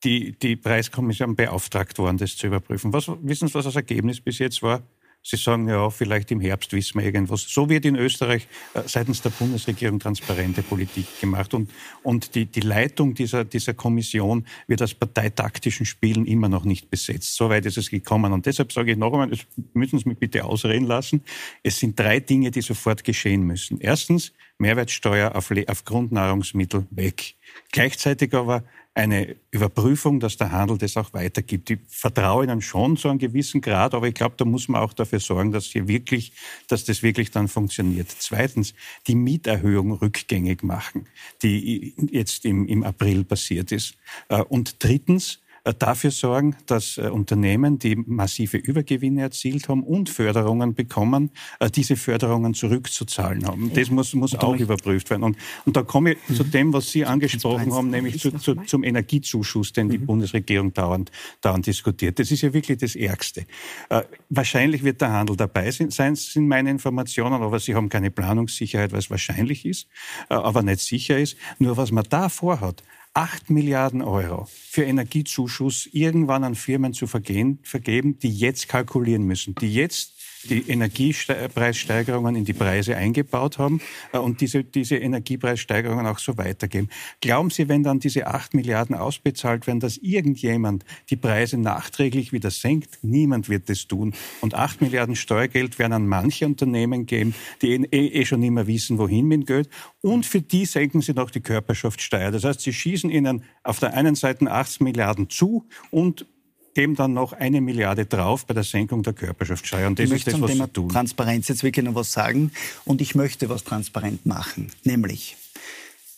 [0.05, 2.93] die, die Preiskommission beauftragt worden, das zu überprüfen.
[2.93, 4.81] Was, wissen Sie, was das Ergebnis bis jetzt war?
[5.23, 7.41] Sie sagen ja, vielleicht im Herbst wissen wir irgendwas.
[7.41, 11.53] So wird in Österreich äh, seitens der Bundesregierung transparente Politik gemacht.
[11.53, 11.69] Und,
[12.01, 17.36] und die, die Leitung dieser, dieser Kommission wird aus parteitaktischen Spielen immer noch nicht besetzt.
[17.36, 18.34] So weit ist es gekommen.
[18.34, 19.29] Und deshalb sage ich noch einmal,
[19.73, 21.23] müssen Sie mich bitte ausreden lassen.
[21.62, 23.79] Es sind drei Dinge, die sofort geschehen müssen.
[23.79, 27.36] Erstens, Mehrwertsteuer auf, auf Grundnahrungsmittel weg.
[27.71, 31.69] Gleichzeitig aber eine Überprüfung, dass der Handel das auch weitergibt.
[31.69, 34.91] Ich vertraue ihnen schon zu einem gewissen Grad, aber ich glaube, da muss man auch
[34.91, 36.34] dafür sorgen, dass hier wirklich,
[36.67, 38.10] dass das wirklich dann funktioniert.
[38.10, 38.73] Zweitens,
[39.08, 41.08] die Mieterhöhung rückgängig machen,
[41.41, 43.95] die jetzt im, im April passiert ist.
[44.27, 50.74] Äh, und drittens, dafür sorgen, dass äh, Unternehmen, die massive Übergewinne erzielt haben und Förderungen
[50.74, 53.71] bekommen, äh, diese Förderungen zurückzuzahlen haben.
[53.74, 55.24] Das muss, muss auch überprüft werden.
[55.24, 56.36] Und, und da komme ich mhm.
[56.36, 60.08] zu dem, was Sie angesprochen haben, nämlich zu, zu, zum Energiezuschuss, den die mhm.
[60.08, 62.17] Bundesregierung dauernd, dauernd diskutiert.
[62.17, 63.45] Das ist ja wirklich das Ärgste.
[63.89, 68.93] Äh, wahrscheinlich wird der Handel dabei sein, sind meine Informationen, aber Sie haben keine Planungssicherheit,
[68.93, 69.88] es wahrscheinlich ist,
[70.30, 71.38] äh, aber nicht sicher ist.
[71.60, 77.60] Nur was man da vorhat, 8 Milliarden Euro für Energiezuschuss irgendwann an Firmen zu vergehen,
[77.63, 83.82] vergeben, die jetzt kalkulieren müssen, die jetzt die Energiepreissteigerungen in die Preise eingebaut haben
[84.13, 86.89] äh, und diese, diese Energiepreissteigerungen auch so weitergeben.
[87.21, 92.51] Glauben Sie, wenn dann diese acht Milliarden ausbezahlt werden, dass irgendjemand die Preise nachträglich wieder
[92.51, 92.99] senkt?
[93.01, 94.13] Niemand wird das tun.
[94.41, 98.67] Und acht Milliarden Steuergeld werden an manche Unternehmen geben, die eh, eh, eh schon mehr
[98.67, 99.69] wissen, wohin mit Geld.
[100.01, 102.32] Und für die senken Sie noch die Körperschaftssteuer.
[102.32, 106.25] Das heißt, Sie schießen ihnen auf der einen Seite 80 Milliarden zu und
[106.73, 109.88] geben dann noch eine Milliarde drauf bei der Senkung der Körperschaftssteuer.
[109.88, 110.89] Und das ich ist das, zum was Thema Sie tun.
[110.89, 112.51] Transparenz jetzt wirklich noch was sagen.
[112.86, 114.71] Und ich möchte was transparent machen.
[114.84, 115.38] Nämlich,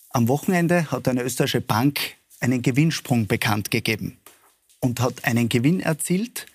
[0.10, 2.00] am Wochenende hat eine österreichische Bank
[2.40, 4.18] einen Gewinnsprung bekannt gegeben
[4.80, 6.46] und hat einen Gewinn erzielt,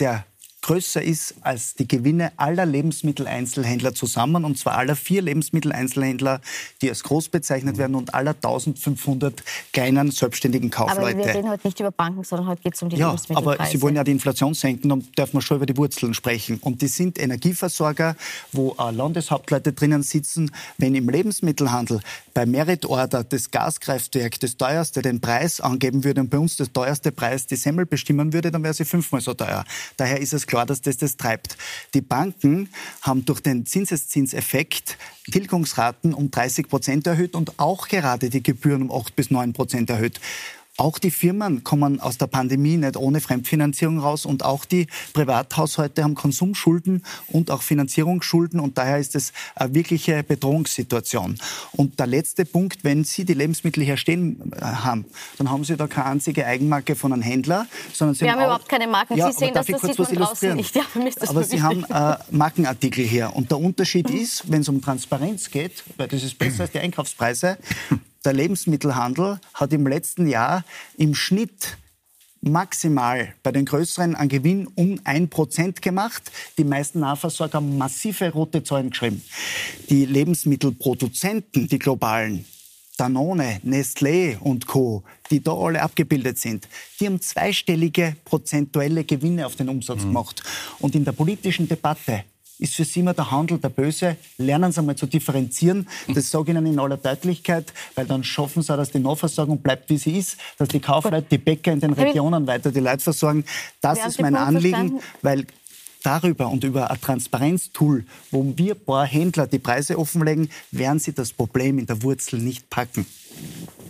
[0.00, 0.26] der
[0.66, 6.40] größer ist als die Gewinne aller Lebensmitteleinzelhändler zusammen, und zwar aller vier Lebensmitteleinzelhändler,
[6.82, 11.00] die als groß bezeichnet werden, und aller 1500 kleinen selbstständigen Kaufleute.
[11.00, 13.60] Aber wir reden heute nicht über Banken, sondern heute geht es um die ja, Lebensmittelpreise.
[13.60, 16.58] aber Sie wollen ja die Inflation senken, dann darf man schon über die Wurzeln sprechen.
[16.60, 18.16] Und die sind Energieversorger,
[18.50, 20.50] wo Landeshauptleute drinnen sitzen.
[20.78, 22.00] Wenn im Lebensmittelhandel
[22.36, 26.72] bei Merit Order das Gaskraftwerk das teuerste den Preis angeben würde und bei uns das
[26.72, 29.64] teuerste Preis die Semmel bestimmen würde, dann wäre sie fünfmal so teuer.
[29.96, 31.58] Daher ist es klar, klar, dass das das treibt.
[31.92, 32.70] Die Banken
[33.02, 34.96] haben durch den Zinseszinseffekt
[35.30, 39.90] Tilgungsraten um 30 Prozent erhöht und auch gerade die Gebühren um 8 bis 9 Prozent
[39.90, 40.18] erhöht.
[40.78, 46.04] Auch die Firmen kommen aus der Pandemie nicht ohne Fremdfinanzierung raus und auch die Privathaushalte
[46.04, 51.38] haben Konsumschulden und auch Finanzierungsschulden und daher ist es eine wirkliche Bedrohungssituation.
[51.72, 55.06] Und der letzte Punkt, wenn Sie die Lebensmittel hier stehen äh, haben,
[55.38, 58.46] dann haben Sie da keine einzige Eigenmarke von einem Händler, sondern Sie Wir haben, haben
[58.46, 59.16] überhaupt keine Marken.
[59.16, 60.76] Ja, Sie sehen, dass das sieht man draußen nicht.
[60.76, 60.82] Ja,
[61.26, 65.84] aber Sie haben äh, Markenartikel hier und der Unterschied ist, wenn es um Transparenz geht,
[65.96, 67.56] weil das ist besser als die Einkaufspreise,
[68.26, 70.64] der Lebensmittelhandel hat im letzten Jahr
[70.98, 71.78] im Schnitt
[72.40, 76.30] maximal bei den größeren einen Gewinn um ein Prozent gemacht.
[76.58, 79.22] Die meisten Nahversorger haben massive rote Zahlen geschrieben.
[79.88, 82.44] Die Lebensmittelproduzenten, die globalen,
[82.96, 86.66] Danone, Nestlé und Co., die da alle abgebildet sind,
[86.98, 90.08] die haben zweistellige prozentuelle Gewinne auf den Umsatz mhm.
[90.08, 90.42] gemacht.
[90.78, 92.24] Und in der politischen Debatte
[92.58, 94.16] ist für Sie immer der Handel der Böse.
[94.38, 95.88] Lernen Sie einmal zu differenzieren.
[96.08, 99.58] Das sage ich Ihnen in aller Deutlichkeit, weil dann schaffen Sie auch, dass die Nahversorgung
[99.58, 103.00] bleibt, wie sie ist, dass die Kaufleute, die Bäcker in den Regionen weiter die Leute
[103.00, 103.44] versorgen.
[103.80, 105.46] Das ist mein Anliegen, weil
[106.02, 111.32] darüber und über ein Transparenztool, wo wir paar Händler die Preise offenlegen, werden Sie das
[111.32, 113.06] Problem in der Wurzel nicht packen.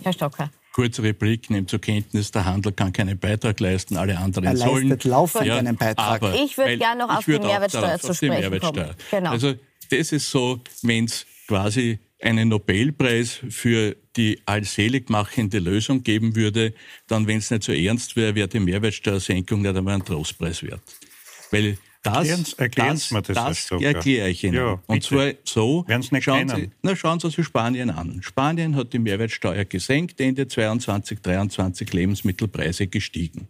[0.03, 0.49] Herr Stocker.
[0.77, 4.89] Kurze Replik, nehmt zur Kenntnis, der Handel kann keinen Beitrag leisten, alle anderen er sollen.
[4.89, 6.21] leistet laufend ja, einen Beitrag.
[6.21, 8.83] Aber, ich würde gerne noch auf die Mehrwertsteuer zu sprechen Mehrwertsteuer.
[8.83, 8.95] kommen.
[9.09, 9.31] Genau.
[9.31, 9.55] Also
[9.89, 16.75] das ist so, wenn es quasi einen Nobelpreis für die allseligmachende Lösung geben würde,
[17.07, 20.81] dann, wenn es nicht so ernst wäre, wäre die Mehrwertsteuersenkung nicht einmal ein Trostpreis wert.
[21.49, 24.55] Weil das, erklären's, das, das, das erkläre ich Ihnen.
[24.55, 25.85] Ja, und zwar so,
[26.19, 28.21] schauen Sie, na, schauen Sie sich Spanien an.
[28.21, 33.47] Spanien hat die Mehrwertsteuer gesenkt, Ende 22, 23 Lebensmittelpreise gestiegen.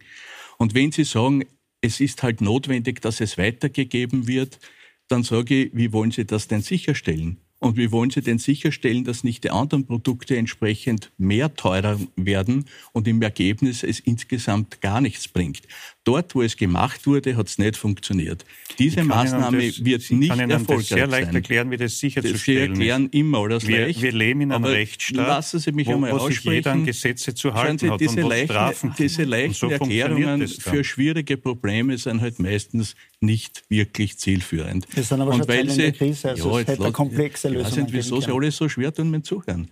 [0.58, 1.46] Und wenn Sie sagen,
[1.82, 4.60] es ist halt notwendig, dass es weitergegeben wird,
[5.08, 7.38] dann sage ich, wie wollen Sie das denn sicherstellen?
[7.60, 12.66] Und wie wollen Sie denn sicherstellen, dass nicht die anderen Produkte entsprechend mehr teurer werden
[12.94, 15.62] und im Ergebnis es insgesamt gar nichts bringt?
[16.08, 18.46] Dort, wo es gemacht wurde, hat es nicht funktioniert.
[18.80, 22.76] Diese Maßnahme das, wird nicht kann Ihnen erfolgreich das sehr leicht erklären, wie das sicherzustellen
[22.76, 24.02] Sie erklären immer alles wir, leicht.
[24.02, 26.36] Wir leben in einem Rechtsstaat, lassen Sie mich wo, einmal wo aussprechen.
[26.36, 29.70] sich jeder an Gesetze zu halten Sie, hat diese und leichten, Strafen Diese leichten so
[29.70, 34.88] Erklärungen für schwierige Probleme sind halt meistens nicht wirklich zielführend.
[34.96, 37.50] Wir sind aber und schon weil Sie, in der Krise, also ja, es hätte komplexe
[37.50, 39.70] Lösungen Ich weiß nicht, wieso Sie alle so schwer tun mit Zuhören.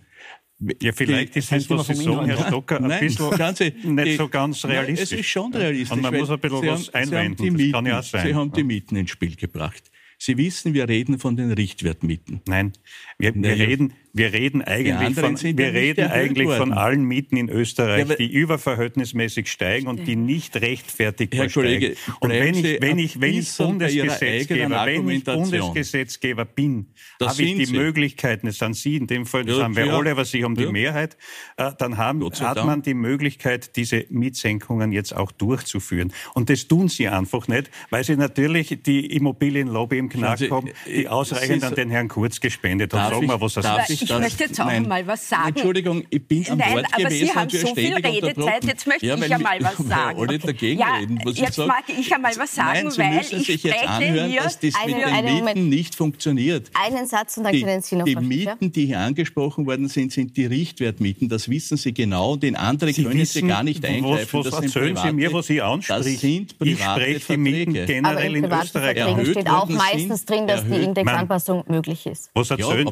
[0.80, 4.06] Ja, vielleicht die, ist das, was Sie sagen, Herr Stocker, ein nein, bisschen ganze, nicht
[4.06, 5.10] die, so ganz realistisch.
[5.10, 5.92] Nein, es ist schon realistisch.
[5.92, 8.26] Und man muss ein bisschen was haben, einwenden, Sie Mieten, das kann ja auch sein.
[8.26, 9.90] Sie haben die Mieten ins Spiel gebracht.
[10.18, 12.40] Sie wissen, wir reden von den Richtwertmieten.
[12.46, 12.72] Nein,
[13.18, 18.08] wir, wir reden, Wir reden eigentlich, von, wir reden eigentlich von allen Mieten in Österreich,
[18.08, 22.16] ja, die überverhältnismäßig steigen und die nicht rechtfertigbar Herr Kollege, steigen.
[22.20, 26.86] Und wenn ich, wenn ich, wenn ich Bundesgesetzgeber, wenn ich Bundesgesetzgeber bin,
[27.20, 27.76] habe ich die Sie.
[27.76, 29.98] Möglichkeiten, es sind Sie in dem Fall, das ja, haben wir ja.
[29.98, 31.18] alle, was sich um die Mehrheit,
[31.58, 36.10] äh, dann haben, hat man die Möglichkeit, diese Mietsenkungen jetzt auch durchzuführen.
[36.32, 41.04] Und das tun Sie einfach nicht, weil Sie natürlich die Immobilienlobby im Knack haben, die
[41.04, 43.12] äh, ausreichend an den Herrn Kurz gespendet hat.
[43.12, 45.48] Sagen wir, was er sagt ich das, möchte jetzt auch nein, mal was sagen.
[45.48, 49.06] Entschuldigung, ich bin am nein, Wort aber gewesen Sie haben so viel Redezeit, jetzt möchte
[49.06, 50.20] ja, ich ja mal was sagen.
[50.20, 52.98] Alle dagegen ja, reden, was jetzt ich mag ich ja mal was sagen, nein, Sie
[52.98, 55.68] weil müssen ich sich jetzt anhören, dass das mit den Mieten Moment.
[55.68, 56.70] nicht funktioniert.
[56.74, 60.12] Einen Satz und dann die, können Sie noch Die Mieten, die hier angesprochen worden sind,
[60.12, 61.28] sind die Richtwertmieten.
[61.28, 62.34] Das wissen Sie genau.
[62.34, 64.38] Und in andere Sie können Sie gar nicht eingreifen.
[64.38, 66.02] Was, was das erzählen Sie mir, was Sie ansprechen?
[66.12, 69.02] Das sind private ich spreche Mieten generell in Österreich.
[69.02, 72.30] Aber in steht auch meistens drin, dass die Indexanpassung möglich ist.
[72.34, 72.86] Was erzählen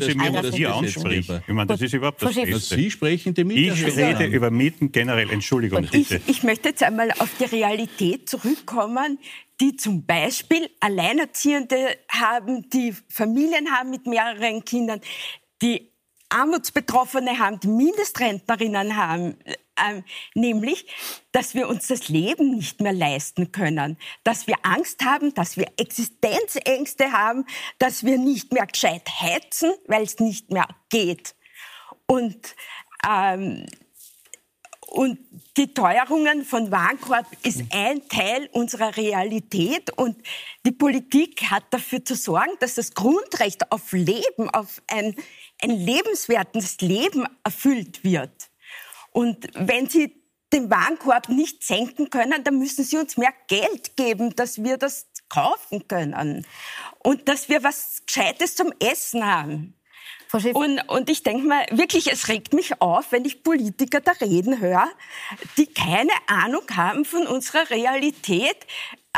[0.00, 1.42] Sie mir, was Sie ansprechen?
[1.46, 2.76] Ich meine, das ist überhaupt das Beste.
[2.76, 3.72] Sie sprechen die Mieten.
[3.72, 5.30] Ich rede über Mieten generell.
[5.30, 6.16] Entschuldigung, bitte.
[6.16, 9.18] Ich, ich möchte jetzt einmal auf die Realität zurückkommen
[9.60, 11.76] die zum Beispiel Alleinerziehende
[12.10, 15.00] haben, die Familien haben mit mehreren Kindern,
[15.60, 15.89] die
[16.30, 20.02] Armutsbetroffene haben, die Mindestrentnerinnen haben, äh,
[20.34, 20.86] nämlich,
[21.32, 25.66] dass wir uns das Leben nicht mehr leisten können, dass wir Angst haben, dass wir
[25.76, 27.46] Existenzängste haben,
[27.78, 31.34] dass wir nicht mehr gescheit heizen, weil es nicht mehr geht.
[32.06, 32.54] Und
[33.08, 33.66] ähm,
[34.90, 35.20] und
[35.56, 40.16] die Teuerungen von Warenkorb ist ein Teil unserer Realität und
[40.66, 45.14] die Politik hat dafür zu sorgen, dass das Grundrecht auf Leben, auf ein,
[45.62, 48.50] ein lebenswertes Leben erfüllt wird.
[49.12, 50.20] Und wenn Sie
[50.52, 55.06] den Warenkorb nicht senken können, dann müssen Sie uns mehr Geld geben, dass wir das
[55.28, 56.44] kaufen können
[56.98, 59.74] und dass wir was Gescheites zum Essen haben.
[60.52, 64.60] Und, und ich denke mal, wirklich, es regt mich auf, wenn ich Politiker da reden
[64.60, 64.88] höre,
[65.56, 68.56] die keine Ahnung haben von unserer Realität,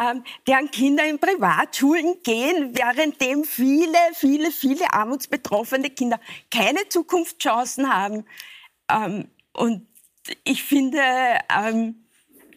[0.01, 8.25] ähm, deren Kinder in Privatschulen gehen, währenddem viele, viele, viele armutsbetroffene Kinder keine Zukunftschancen haben.
[8.91, 9.87] Ähm, und
[10.45, 11.01] ich finde,
[11.55, 12.07] ähm,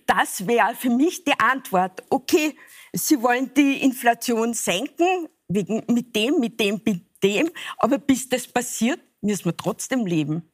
[0.05, 2.03] das wäre für mich die Antwort.
[2.09, 2.55] Okay,
[2.93, 8.47] Sie wollen die Inflation senken, wegen, mit dem, mit dem, mit dem, aber bis das
[8.47, 10.49] passiert, müssen wir trotzdem leben.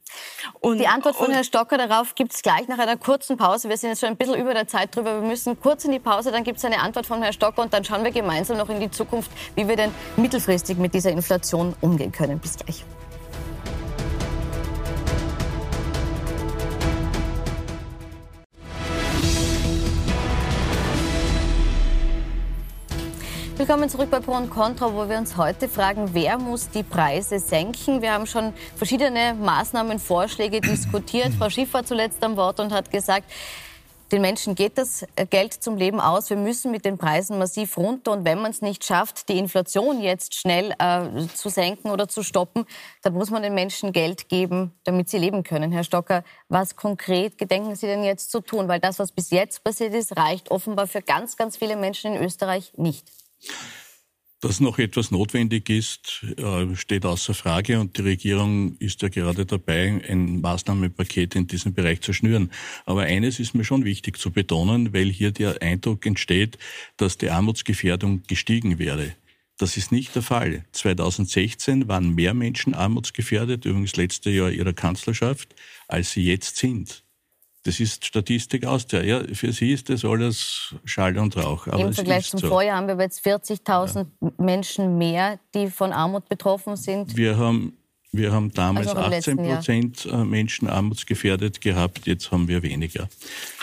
[0.60, 3.70] Und, die Antwort von Herrn Stocker darauf gibt es gleich nach einer kurzen Pause.
[3.70, 5.22] Wir sind jetzt schon ein bisschen über der Zeit drüber.
[5.22, 7.74] Wir müssen kurz in die Pause, dann gibt es eine Antwort von Herrn Stocker und
[7.74, 11.76] dann schauen wir gemeinsam noch in die Zukunft, wie wir denn mittelfristig mit dieser Inflation
[11.82, 12.40] umgehen können.
[12.40, 12.84] Bis gleich.
[23.62, 27.38] Willkommen zurück bei Pro und Contra, wo wir uns heute fragen, wer muss die Preise
[27.38, 28.02] senken?
[28.02, 31.32] Wir haben schon verschiedene Maßnahmen, Vorschläge diskutiert.
[31.38, 33.32] Frau Schiff war zuletzt am Wort und hat gesagt,
[34.12, 36.32] den Menschen geht das Geld zum Leben aus.
[36.32, 38.14] Wir müssen mit den Preisen massiv runter.
[38.14, 42.24] Und wenn man es nicht schafft, die Inflation jetzt schnell äh, zu senken oder zu
[42.24, 42.66] stoppen,
[43.04, 45.72] dann muss man den Menschen Geld geben, damit sie leben können.
[45.72, 48.68] Herr Stocker, was konkret gedenken Sie denn jetzt zu tun?
[48.68, 52.24] Weil das, was bis jetzt passiert ist, reicht offenbar für ganz, ganz viele Menschen in
[52.24, 53.21] Österreich nicht.
[54.42, 59.46] Dass noch etwas notwendig ist, äh, steht außer Frage und die Regierung ist ja gerade
[59.46, 62.52] dabei, ein Maßnahmenpaket in diesem Bereich zu schnüren.
[62.86, 66.58] Aber eines ist mir schon wichtig zu betonen, weil hier der Eindruck entsteht,
[66.98, 69.16] dass die Armutsgefährdung gestiegen wäre.
[69.60, 70.66] Das ist nicht der Fall.
[70.72, 75.54] 2016 waren mehr Menschen armutsgefährdet, übrigens letzte Jahr ihrer Kanzlerschaft,
[75.88, 77.04] als sie jetzt sind.
[77.64, 79.04] Das ist Statistik Austria.
[79.04, 81.68] Ja, für Sie ist das alles Schall und Rauch.
[81.68, 82.48] Aber Im Vergleich zum so.
[82.48, 84.32] Vorjahr haben wir jetzt 40.000 ja.
[84.38, 87.16] Menschen mehr, die von Armut betroffen sind.
[87.16, 87.78] Wir haben,
[88.12, 93.08] wir haben damals also 18 Prozent äh, Menschen armutsgefährdet gehabt, jetzt haben wir weniger.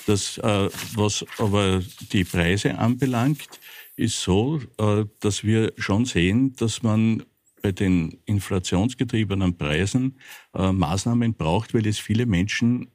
[0.07, 1.83] Das, äh, was aber
[2.13, 3.49] die Preise anbelangt,
[3.97, 7.25] ist so, äh, dass wir schon sehen, dass man
[7.63, 10.21] bei den inflationsgetriebenen Preisen
[10.53, 12.89] Maßnahmen braucht, weil es viele Menschen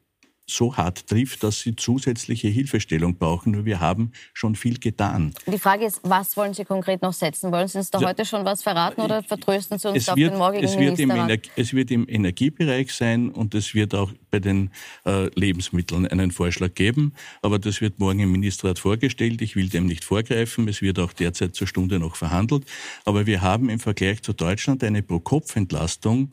[0.45, 3.51] so hart trifft, dass sie zusätzliche Hilfestellung brauchen.
[3.51, 5.34] Nur wir haben schon viel getan.
[5.47, 7.51] Die Frage ist, was wollen Sie konkret noch setzen?
[7.51, 10.34] Wollen Sie uns da heute schon was verraten oder vertrösten Sie uns es auf wird,
[10.34, 11.12] den morgigen es wird, im
[11.56, 14.71] es wird im Energiebereich sein und es wird auch bei den
[15.06, 17.13] äh, Lebensmitteln einen Vorschlag geben.
[17.41, 19.41] Aber das wird morgen im Ministerrat vorgestellt.
[19.41, 20.67] Ich will dem nicht vorgreifen.
[20.67, 22.65] Es wird auch derzeit zur Stunde noch verhandelt.
[23.05, 26.32] Aber wir haben im Vergleich zu Deutschland eine Pro-Kopf-Entlastung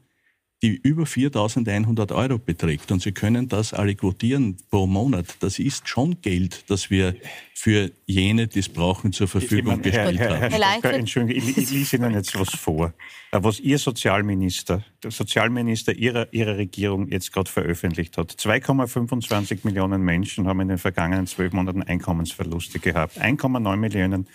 [0.63, 5.89] die über 4.100 Euro beträgt und Sie können das alle quotieren pro Monat, das ist
[5.89, 7.17] schon Geld, das wir
[7.61, 10.41] für jene, die es brauchen, zur Verfügung meine, gestellt Herr, haben.
[10.41, 12.95] Herr, Herr Stocker, Entschuldigung, ich, ich lese Ihnen jetzt was vor,
[13.33, 18.33] äh, was Ihr Sozialminister, der Sozialminister Ihrer, Ihrer Regierung jetzt gerade veröffentlicht hat.
[18.33, 23.21] 2,25 Millionen Menschen haben in den vergangenen zwölf Monaten Einkommensverluste gehabt.
[23.21, 24.27] 1,9 Millionen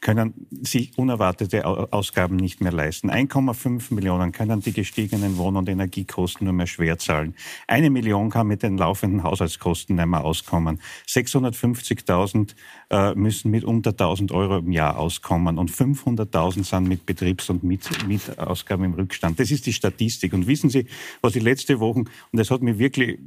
[0.00, 3.10] können sich unerwartete Ausgaben nicht mehr leisten.
[3.10, 7.34] 1,5 Millionen können die gestiegenen Wohn- und Energiekosten nur mehr schwer zahlen.
[7.66, 10.80] Eine Million kann mit den laufenden Haushaltskosten nicht mehr auskommen.
[11.06, 12.54] 650.000
[12.90, 17.62] äh, müssen mit unter 1000 Euro im Jahr auskommen und 500.000 sind mit Betriebs- und
[17.62, 19.38] Mietausgaben im Rückstand.
[19.38, 20.32] Das ist die Statistik.
[20.32, 20.86] Und wissen Sie,
[21.20, 23.18] was ich letzte Woche, und das hat mir wirklich,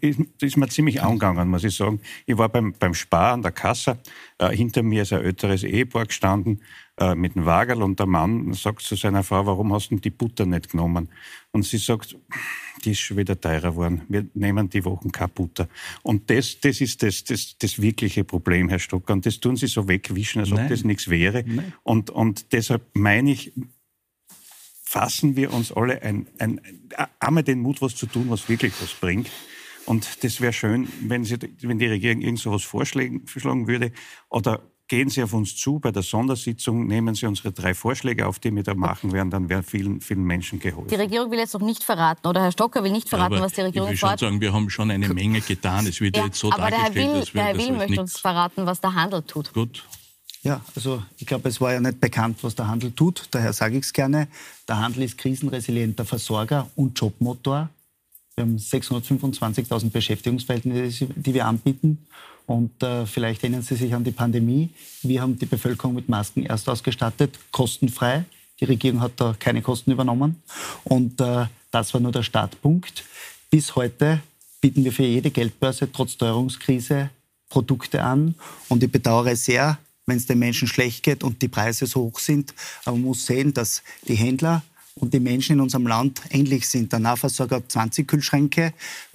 [0.00, 2.00] ist, ist mir ziemlich angegangen, muss ich sagen.
[2.26, 3.98] Ich war beim, beim Spar an der Kasse,
[4.38, 6.60] äh, hinter mir ist ein älteres Ehepaar gestanden,
[6.98, 10.10] äh, mit dem Wagel und der Mann sagt zu seiner Frau, warum hast du die
[10.10, 11.10] Butter nicht genommen?
[11.52, 12.16] Und sie sagt,
[12.84, 14.02] die ist schon wieder teurer geworden.
[14.08, 15.68] Wir nehmen die Wochen keine Butter.
[16.02, 19.12] Und das, das ist das, das, das wirkliche Problem, Herr Stocker.
[19.12, 20.68] Und das tun Sie so wegwischen, als ob Nein.
[20.68, 21.44] das nichts wäre.
[21.82, 23.52] Und, und deshalb meine ich,
[24.82, 26.60] fassen wir uns alle ein, ein,
[27.20, 29.30] einmal den Mut, was zu tun, was wirklich was bringt.
[29.84, 33.92] Und das wäre schön, wenn, Sie, wenn die Regierung irgend so was vorschlagen würde
[34.28, 38.38] oder gehen Sie auf uns zu bei der Sondersitzung, nehmen Sie unsere drei Vorschläge auf,
[38.38, 40.88] die wir da machen werden, dann werden vielen, vielen Menschen geholfen.
[40.88, 43.52] Die Regierung will jetzt noch nicht verraten, oder Herr Stocker will nicht verraten, ja, was
[43.52, 44.16] die Regierung vorhat.
[44.16, 45.86] Ich will schon sagen, wir haben schon eine Menge getan.
[45.86, 47.72] Es wird ja, jetzt so aber dargestellt, der Herr Will, dass wir, der Herr Will
[47.72, 48.14] möchte nichts.
[48.14, 49.52] uns verraten, was der Handel tut.
[49.52, 49.84] Gut.
[50.42, 53.26] Ja, also ich glaube, es war ja nicht bekannt, was der Handel tut.
[53.32, 54.28] Daher sage ich es gerne.
[54.68, 57.68] Der Handel ist krisenresilienter Versorger und Jobmotor.
[58.36, 62.06] Wir haben 625.000 Beschäftigungsverhältnisse, die wir anbieten.
[62.46, 64.70] Und äh, vielleicht erinnern Sie sich an die Pandemie.
[65.02, 68.24] Wir haben die Bevölkerung mit Masken erst ausgestattet, kostenfrei.
[68.60, 70.42] Die Regierung hat da keine Kosten übernommen.
[70.84, 73.04] Und äh, das war nur der Startpunkt.
[73.50, 74.20] Bis heute
[74.60, 77.10] bieten wir für jede Geldbörse trotz Teuerungskrise
[77.48, 78.34] Produkte an.
[78.68, 82.18] Und ich bedauere sehr, wenn es den Menschen schlecht geht und die Preise so hoch
[82.20, 82.54] sind.
[82.84, 84.62] Aber man muss sehen, dass die Händler
[84.94, 86.92] und die Menschen in unserem Land ähnlich sind.
[86.92, 88.72] Der Nahversorger hat 20 Kühlschränke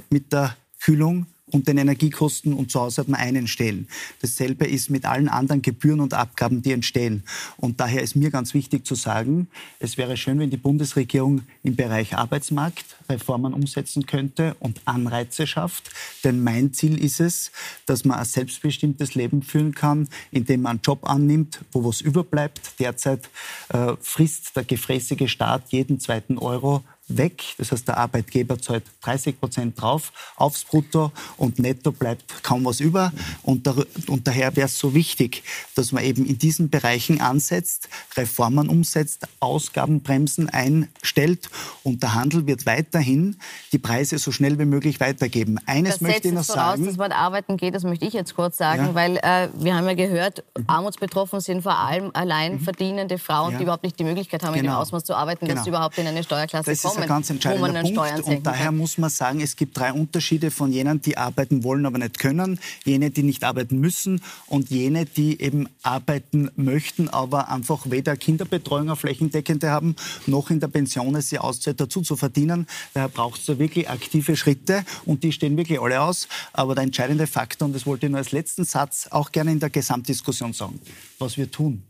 [0.10, 3.88] mit der Kühlung und den Energiekosten und zu Hause hat man einen stehen.
[4.22, 7.24] Dasselbe ist mit allen anderen Gebühren und Abgaben, die entstehen.
[7.58, 9.48] Und daher ist mir ganz wichtig zu sagen,
[9.80, 15.92] es wäre schön, wenn die Bundesregierung im Bereich Arbeitsmarkt Reformen umsetzen könnte und Anreize schafft.
[16.24, 17.52] Denn mein Ziel ist es,
[17.86, 22.80] dass man ein selbstbestimmtes Leben führen kann, indem man einen Job annimmt, wo was überbleibt.
[22.80, 23.30] Derzeit
[23.70, 26.84] äh, frisst der gefräßige Staat jeden zweiten Euro
[27.18, 27.44] weg.
[27.58, 32.80] Das heißt, der Arbeitgeber zahlt 30 Prozent drauf aufs Brutto und netto bleibt kaum was
[32.80, 33.12] über.
[33.44, 33.76] Und, da,
[34.08, 35.44] und daher wäre es so wichtig,
[35.76, 41.50] dass man eben in diesen Bereichen ansetzt, Reformen umsetzt, Ausgabenbremsen einstellt
[41.84, 43.38] und der Handel wird weiterhin
[43.72, 45.60] die Preise so schnell wie möglich weitergeben.
[45.66, 46.86] Eines das möchte ich noch voraus, sagen.
[46.86, 48.96] dass man arbeiten geht, das möchte ich jetzt kurz sagen, Ja.
[48.96, 53.52] weil äh, wir haben ja gehört, armutsbetroffen sind vor allem allein verdienende Frauen, Mhm.
[53.54, 53.58] Ja.
[53.60, 54.80] die überhaupt nicht die Möglichkeit haben, in dem Genau.
[54.80, 55.64] Ausmaß zu arbeiten, dass Genau.
[55.64, 58.24] sie überhaupt in eine Steuerklasse Das kommen, ein ganz entscheidender Punkt.
[58.24, 61.98] Und daher muss man sagen, es gibt drei Unterschiede von jenen, die arbeiten wollen, aber
[61.98, 67.90] nicht können, jene, die nicht arbeiten müssen und jene, die eben arbeiten möchten, aber einfach
[67.90, 69.96] weder Kinderbetreuung auf flächendeckende haben,
[70.28, 72.68] noch in der Pension es sie auszahlt, dazu zu verdienen.
[72.94, 76.28] Daher braucht es da wirklich aktive Schritte und die stehen wirklich alle aus.
[76.54, 79.60] Aber der entscheidende Faktor, und das wollte ich nur als letzten Satz auch gerne in
[79.60, 80.80] der Gesamtdiskussion sagen,
[81.20, 81.84] was wir tun.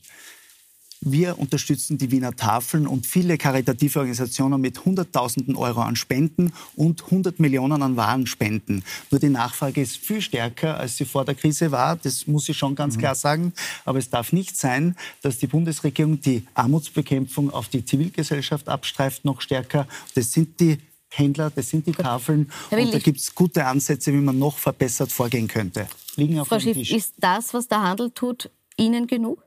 [1.03, 7.03] Wir unterstützen die Wiener Tafeln und viele karitative Organisationen mit Hunderttausenden Euro an Spenden und
[7.05, 8.83] 100 Millionen an Warenspenden.
[9.09, 11.95] Nur die Nachfrage ist viel stärker, als sie vor der Krise war.
[11.95, 13.51] Das muss ich schon ganz klar sagen.
[13.83, 19.41] Aber es darf nicht sein, dass die Bundesregierung die Armutsbekämpfung auf die Zivilgesellschaft abstreift noch
[19.41, 19.87] stärker.
[20.13, 20.77] Das sind die
[21.09, 22.51] Händler, das sind die Tafeln.
[22.69, 25.87] Herr Will, Und da gibt es gute Ansätze, wie man noch verbessert vorgehen könnte.
[26.15, 26.91] Liegen auf Frau dem Schiff, Tisch.
[26.91, 29.43] ist das, was der Handel tut, Ihnen genug?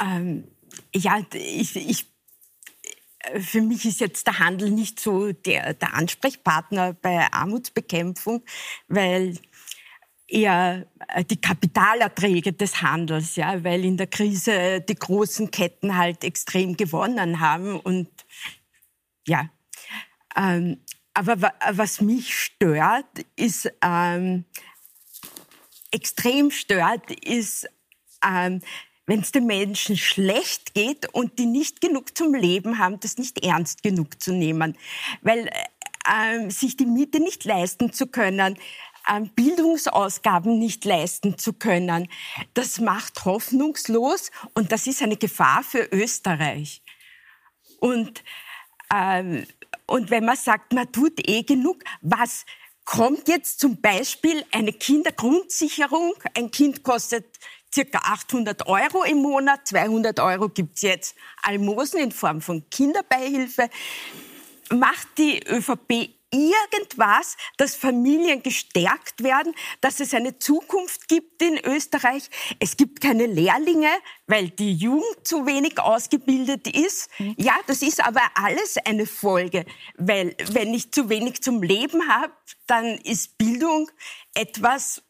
[0.00, 0.44] Ähm,
[0.94, 2.06] ja, ich, ich,
[3.40, 8.42] für mich ist jetzt der Handel nicht so der, der Ansprechpartner bei Armutsbekämpfung,
[8.88, 9.38] weil
[10.30, 16.24] eher äh, die Kapitalerträge des Handels, ja, weil in der Krise die großen Ketten halt
[16.24, 18.08] extrem gewonnen haben und
[19.26, 19.50] ja.
[20.36, 20.80] Ähm,
[21.12, 24.44] aber wa was mich stört, ist ähm,
[25.90, 27.68] extrem stört, ist
[28.24, 28.60] ähm,
[29.10, 33.44] wenn es den Menschen schlecht geht und die nicht genug zum Leben haben, das nicht
[33.44, 34.78] ernst genug zu nehmen.
[35.20, 35.52] Weil äh,
[36.08, 38.56] ähm, sich die Miete nicht leisten zu können,
[39.12, 42.06] ähm, Bildungsausgaben nicht leisten zu können,
[42.54, 46.80] das macht hoffnungslos und das ist eine Gefahr für Österreich.
[47.80, 48.22] Und,
[48.94, 49.44] ähm,
[49.86, 52.44] Und wenn man sagt, man tut eh genug, was
[52.84, 56.14] kommt jetzt zum Beispiel eine Kindergrundsicherung?
[56.34, 57.26] Ein Kind kostet
[57.74, 59.66] circa 800 Euro im Monat.
[59.66, 63.68] 200 Euro gibt's jetzt Almosen in Form von Kinderbeihilfe.
[64.70, 72.30] Macht die ÖVP irgendwas, dass Familien gestärkt werden, dass es eine Zukunft gibt in Österreich.
[72.58, 73.90] Es gibt keine Lehrlinge,
[74.26, 77.10] weil die Jugend zu wenig ausgebildet ist.
[77.36, 79.64] Ja, das ist aber alles eine Folge,
[79.96, 82.32] weil wenn ich zu wenig zum Leben habe,
[82.66, 83.90] dann ist Bildung
[84.34, 85.02] etwas,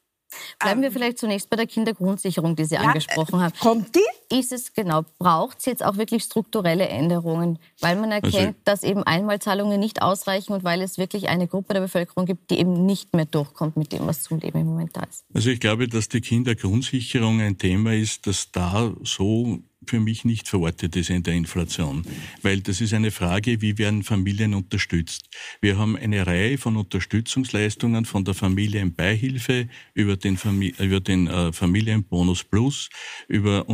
[0.59, 3.55] Bleiben wir ähm, vielleicht zunächst bei der Kindergrundsicherung, die Sie ja, angesprochen haben.
[3.61, 4.01] Kommt die?
[4.33, 9.03] Ist es genau, braucht es jetzt auch wirklich strukturelle Änderungen, weil man erkennt, dass eben
[9.03, 13.15] Einmalzahlungen nicht ausreichen und weil es wirklich eine Gruppe der Bevölkerung gibt, die eben nicht
[13.15, 15.25] mehr durchkommt mit dem, was zum Leben im Moment da ist?
[15.35, 20.47] Also ich glaube, dass die Kindergrundsicherung ein Thema ist, das da so für mich nicht
[20.49, 22.05] verortet ist in der Inflation,
[22.43, 25.29] weil das ist eine Frage, wie werden Familien unterstützt.
[25.61, 31.53] Wir haben eine Reihe von Unterstützungsleistungen von der Familienbeihilfe über den, Famili über den äh,
[31.53, 32.91] Familienbonus Plus,
[33.27, 33.69] über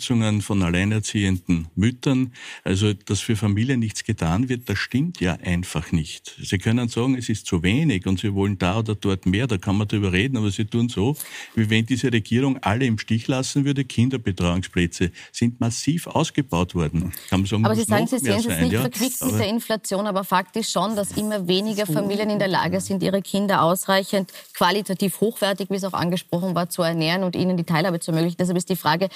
[0.00, 2.32] Unterstützungen von alleinerziehenden Müttern.
[2.64, 6.34] Also, dass für Familien nichts getan wird, das stimmt ja einfach nicht.
[6.42, 9.58] Sie können sagen, es ist zu wenig und Sie wollen da oder dort mehr, da
[9.58, 11.16] kann man darüber reden, aber Sie tun so,
[11.54, 13.84] wie wenn diese Regierung alle im Stich lassen würde.
[13.84, 17.12] Kinderbetreuungsplätze sind massiv ausgebaut worden.
[17.28, 18.80] Sagen, aber Sie sagen, Sie sehen es nicht ja?
[18.80, 22.80] verquickt mit der Inflation, aber Fakt ist schon, dass immer weniger Familien in der Lage
[22.80, 27.56] sind, ihre Kinder ausreichend qualitativ hochwertig, wie es auch angesprochen war, zu ernähren und ihnen
[27.56, 28.36] die Teilhabe zu ermöglichen.
[28.38, 29.10] Deshalb ist die Frage,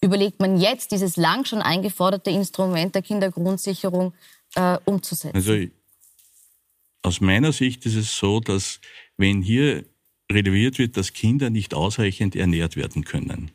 [0.00, 4.12] überlegt man jetzt dieses lang schon eingeforderte Instrument der Kindergrundsicherung
[4.54, 5.36] äh, umzusetzen?
[5.36, 5.66] Also
[7.02, 8.80] aus meiner Sicht ist es so, dass
[9.16, 9.84] wenn hier
[10.30, 13.50] releviert wird, dass Kinder nicht ausreichend ernährt werden können,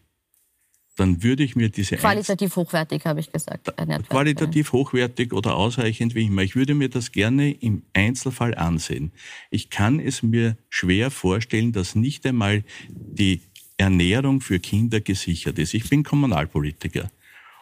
[0.95, 3.73] dann würde ich mir diese qualitativ hochwertig habe ich gesagt
[4.09, 6.43] qualitativ hochwertig oder ausreichend wie immer.
[6.43, 9.11] Ich würde mir das gerne im Einzelfall ansehen.
[9.49, 13.41] Ich kann es mir schwer vorstellen dass nicht einmal die
[13.77, 15.73] Ernährung für Kinder gesichert ist.
[15.73, 17.11] Ich bin Kommunalpolitiker.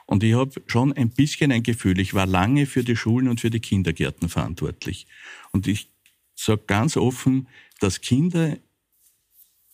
[0.06, 3.40] Und ich habe schon ein bisschen ein Gefühl ich war lange für die Schulen und
[3.40, 5.08] für die Kindergärten verantwortlich.
[5.52, 5.90] Und ich
[6.36, 7.48] sage ganz offen
[7.82, 8.58] dass Kinder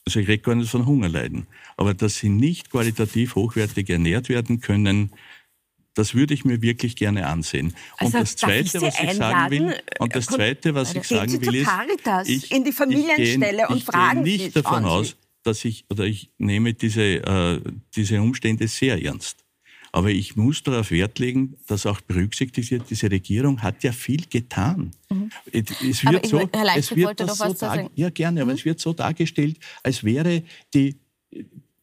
[0.05, 4.61] also ich rede gar nicht von Hungerleiden, aber dass sie nicht qualitativ hochwertig ernährt werden
[4.61, 5.11] können,
[5.95, 7.75] das würde ich mir wirklich gerne ansehen.
[7.97, 11.55] Also und das Zweite, was ich sagen will, und das Zweite, was ich sagen will,
[11.55, 11.69] ist,
[12.25, 15.17] ich, in die Familienstelle ich und fragen gehe nicht davon aus,
[15.48, 17.62] dass ich oder ich nehme diese äh,
[17.95, 19.43] diese Umstände sehr ernst.
[19.93, 24.26] Aber ich muss darauf Wert legen, dass auch berücksichtigt wird, diese Regierung hat ja viel
[24.30, 24.91] getan.
[25.10, 25.32] Mhm.
[25.52, 28.50] Es wird aber so, Herr es wird das so dar, ja gerne, mhm.
[28.50, 30.43] aber es wird so dargestellt, als wäre
[30.74, 30.98] die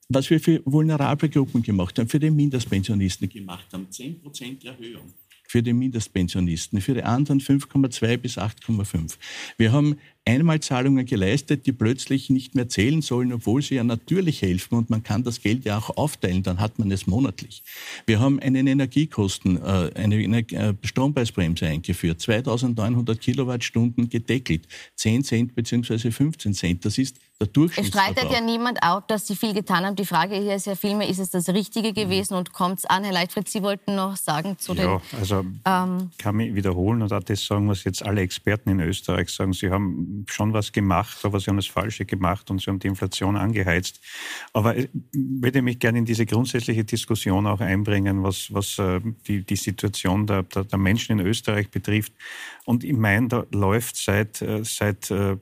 [0.08, 5.14] was wir für vulnerable Gruppen gemacht haben, für die Mindestpensionisten gemacht haben, 10% Erhöhung
[5.46, 9.16] für die Mindestpensionisten, für die anderen 5,2 bis 8,5.
[9.56, 14.76] Wir haben Einmalzahlungen geleistet, die plötzlich nicht mehr zählen sollen, obwohl sie ja natürlich helfen
[14.76, 17.62] und man kann das Geld ja auch aufteilen, dann hat man es monatlich.
[18.06, 24.66] Wir haben einen Energiekosten, äh, eine äh, Strompreisbremse eingeführt, 2900 Kilowattstunden gedeckelt,
[24.96, 26.10] 10 Cent bzw.
[26.10, 26.84] 15 Cent.
[26.84, 29.96] Das ist der Es streitet ja niemand auch, dass Sie viel getan haben.
[29.96, 33.02] Die Frage hier ist ja vielmehr, ist es das Richtige gewesen und kommt es an?
[33.02, 35.18] Herr Leitfried, Sie wollten noch sagen zu ja, den...
[35.18, 39.30] also ähm, kann mich wiederholen und auch das sagen, was jetzt alle Experten in Österreich
[39.30, 39.52] sagen.
[39.52, 42.88] Sie haben schon was gemacht, aber sie haben das Falsche gemacht und sie haben die
[42.88, 44.00] Inflation angeheizt.
[44.52, 49.42] Aber ich würde mich gerne in diese grundsätzliche Diskussion auch einbringen, was, was äh, die,
[49.42, 52.12] die Situation der, der, der Menschen in Österreich betrifft.
[52.64, 55.36] Und ich meine, da läuft seit, äh, seit äh,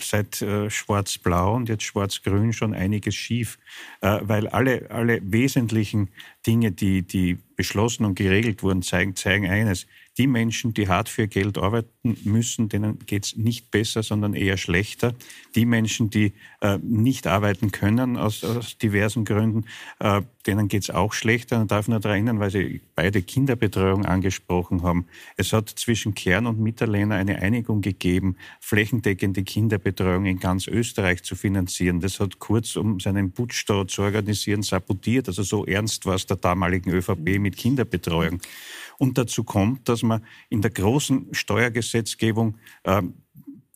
[0.00, 3.58] seit äh, Schwarz-Blau und jetzt Schwarz-Grün schon einiges schief,
[4.00, 6.10] äh, weil alle, alle wesentlichen
[6.46, 9.86] Dinge, die, die beschlossen und geregelt wurden, zeigen, zeigen eines
[10.18, 14.56] die Menschen, die hart für Geld arbeiten müssen, denen geht es nicht besser, sondern eher
[14.56, 15.14] schlechter.
[15.54, 19.64] Die Menschen, die äh, nicht arbeiten können aus, aus diversen Gründen,
[19.98, 21.60] äh, denen geht es auch schlechter.
[21.60, 25.06] Und darf nur daran erinnern, weil Sie beide Kinderbetreuung angesprochen haben.
[25.36, 31.34] Es hat zwischen Kern und Mitterlehner eine Einigung gegeben, flächendeckende Kinderbetreuung in ganz Österreich zu
[31.34, 32.00] finanzieren.
[32.00, 35.26] Das hat Kurz, um seinen Putsch dort zu organisieren, sabotiert.
[35.28, 38.40] Also so ernst war es der damaligen ÖVP mit Kinderbetreuung.
[38.98, 43.02] Und dazu kommt, dass man in der großen Steuergesetzgebung äh,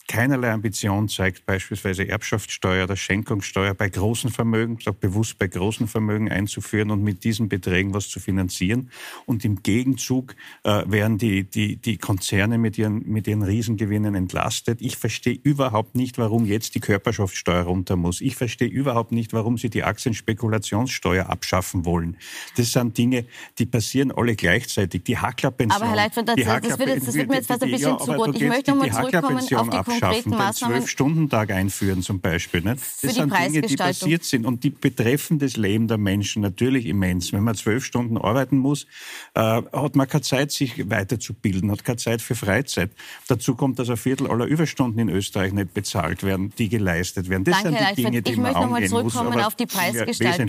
[0.09, 6.31] keinerlei Ambition zeigt, beispielsweise Erbschaftssteuer oder Schenkungssteuer bei großen Vermögen, auch bewusst bei großen Vermögen
[6.31, 8.91] einzuführen und mit diesen Beträgen was zu finanzieren.
[9.27, 10.35] Und im Gegenzug
[10.65, 14.81] äh, werden die, die, die Konzerne mit ihren, mit ihren Riesengewinnen entlastet.
[14.81, 18.21] Ich verstehe überhaupt nicht, warum jetzt die Körperschaftssteuer runter muss.
[18.21, 22.17] Ich verstehe überhaupt nicht, warum sie die Aktienspekulationssteuer abschaffen wollen.
[22.57, 23.27] Das sind Dinge,
[23.59, 25.05] die passieren alle gleichzeitig.
[25.05, 25.83] Die Hacklerpension.
[25.83, 27.99] Aber Herr Leitfried, das, das, wird, jetzt, das wird mir jetzt fast ein bisschen ja,
[27.99, 28.35] zu gut.
[28.35, 32.63] Ich möchte nochmal zurückkommen auf die abschaffen, den Zwölf-Stunden-Tag einführen zum Beispiel.
[32.63, 32.77] Ne?
[33.03, 37.33] Das sind Dinge, die passiert sind und die betreffen das Leben der Menschen natürlich immens.
[37.33, 38.87] Wenn man zwölf Stunden arbeiten muss,
[39.35, 42.91] äh, hat man keine Zeit, sich weiterzubilden, hat keine Zeit für Freizeit.
[43.27, 47.45] Dazu kommt, dass ein Viertel aller Überstunden in Österreich nicht bezahlt werden, die geleistet werden.
[47.45, 50.49] Das Danke, sind die Dinge, die ich man möchte nochmal zurückkommen muss, auf die Preisgestaltung,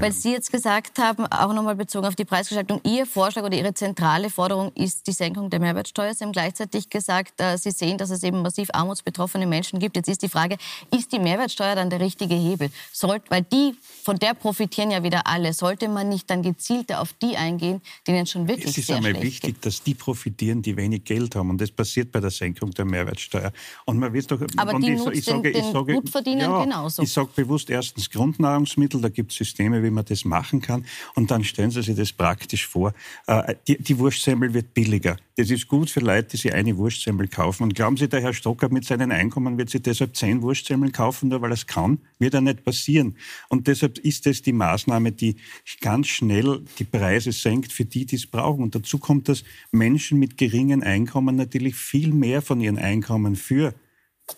[0.00, 3.74] weil Sie jetzt gesagt haben, auch nochmal bezogen auf die Preisgestaltung, Ihr Vorschlag oder Ihre
[3.74, 6.14] zentrale Forderung ist die Senkung der Mehrwertsteuer.
[6.14, 9.96] Sie haben gleichzeitig gesagt, äh, Sie sehen, dass es eben massiv armutsbetroffene Menschen gibt.
[9.96, 10.56] Jetzt ist die Frage,
[10.94, 12.70] ist die Mehrwertsteuer dann der richtige Hebel?
[12.92, 15.52] Sollt, weil die, von der profitieren ja wieder alle.
[15.52, 19.22] Sollte man nicht dann gezielter auf die eingehen, denen schon wirklich sehr Es ist einmal
[19.22, 19.66] wichtig, geht?
[19.66, 21.50] dass die profitieren, die wenig Geld haben.
[21.50, 23.52] Und das passiert bei der Senkung der Mehrwertsteuer.
[23.84, 27.02] Und man wird doch, Aber die nutzt ich sage, den, ich sage, Gutverdienern ja, genauso.
[27.02, 30.86] Ich sage bewusst erstens Grundnahrungsmittel, da gibt es Systeme, wie man das machen kann.
[31.14, 32.94] Und dann stellen Sie sich das praktisch vor.
[33.26, 35.16] Äh, die, die Wurstsemmel wird billiger.
[35.38, 37.62] Das ist gut für Leute, die sich eine Wurstsemmel kaufen.
[37.62, 41.28] Und glauben Sie, der Herr Stocker mit seinen Einkommen wird sich deshalb zehn Wurstsemmeln kaufen,
[41.28, 42.00] nur weil er es kann?
[42.18, 43.16] Wird ja nicht passieren.
[43.48, 45.36] Und deshalb ist das die Maßnahme, die
[45.80, 48.64] ganz schnell die Preise senkt für die, die es brauchen.
[48.64, 53.74] Und dazu kommt, dass Menschen mit geringen Einkommen natürlich viel mehr von ihren Einkommen für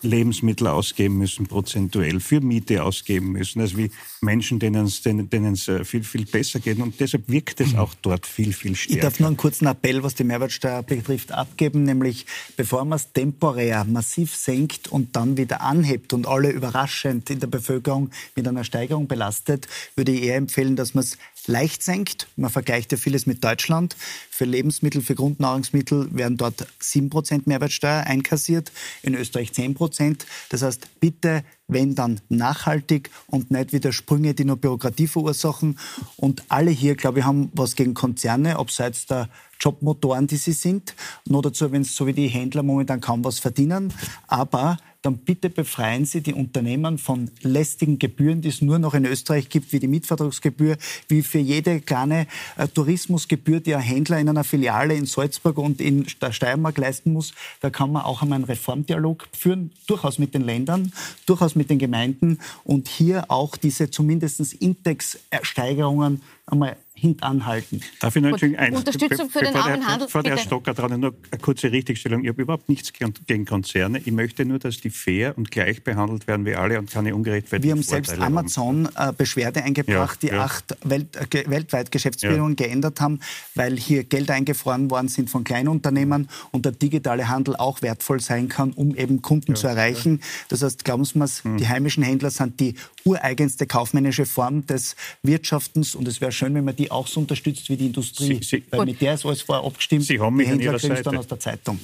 [0.01, 5.53] Lebensmittel ausgeben müssen, prozentuell für Miete ausgeben müssen, als wie Menschen, denen es, denen, denen
[5.53, 6.79] es äh, viel, viel besser geht.
[6.79, 8.95] Und deshalb wirkt es auch dort viel, viel stärker.
[8.95, 12.25] Ich darf nur einen kurzen Appell, was die Mehrwertsteuer betrifft, abgeben, nämlich
[12.57, 17.47] bevor man es temporär massiv senkt und dann wieder anhebt und alle überraschend in der
[17.47, 21.17] Bevölkerung mit einer Steigerung belastet, würde ich eher empfehlen, dass man es
[21.47, 22.27] leicht senkt.
[22.35, 23.95] Man vergleicht ja vieles mit Deutschland.
[24.29, 28.71] Für Lebensmittel, für Grundnahrungsmittel werden dort 7% Mehrwertsteuer einkassiert,
[29.01, 30.19] in Österreich 10%.
[30.49, 35.79] Das heißt, bitte, wenn dann nachhaltig und nicht wieder Sprünge, die nur Bürokratie verursachen.
[36.17, 39.29] Und alle hier, glaube ich, haben was gegen Konzerne, abseits der
[39.61, 40.95] Jobmotoren, die sie sind.
[41.27, 43.93] Nur dazu, wenn es so wie die Händler momentan kaum was verdienen.
[44.27, 49.05] Aber dann bitte befreien Sie die Unternehmen von lästigen Gebühren, die es nur noch in
[49.05, 54.29] Österreich gibt, wie die Mietvertragsgebühr, wie für jede kleine äh, Tourismusgebühr, die ein Händler in
[54.29, 57.33] einer Filiale in Salzburg und in der Steiermark leisten muss.
[57.61, 60.93] Da kann man auch einmal einen Reformdialog führen, durchaus mit den Ländern,
[61.25, 67.81] durchaus mit den Gemeinden und hier auch diese zumindest Indexsteigerungen einmal hintanhalten.
[67.99, 70.07] Darf ich noch eins, Unterstützung für den armen Handel?
[70.07, 72.23] Vor der Stocker dran nur eine kurze Richtigstellung.
[72.23, 73.97] Ich habe überhaupt nichts gegen Konzerne.
[73.99, 77.63] Ich möchte nur, dass die fair und gleich behandelt werden wie alle und keine ungerechtfertigten
[77.63, 80.43] Wir haben selbst Amazon äh, Beschwerde eingebracht, ja, die ja.
[80.43, 82.67] acht Welt, äh, weltweit Geschäftsbedingungen ja.
[82.67, 83.19] geändert haben,
[83.55, 88.47] weil hier Gelder eingefroren worden sind von Kleinunternehmern und der digitale Handel auch wertvoll sein
[88.47, 90.21] kann, um eben Kunden zu erreichen.
[90.49, 91.57] Das heißt, glauben Sie mir, hm.
[91.57, 92.75] die heimischen Händler sind die
[93.05, 97.69] ureigenste kaufmännische Form des Wirtschaftens und es wäre schön, wenn man die auch so unterstützt
[97.69, 98.39] wie die Industrie.
[98.41, 100.03] Sie, Sie, weil mit der ist alles vorher abgestimmt.
[100.03, 101.79] Sie haben mich die Händler kriegen dann aus der Zeitung.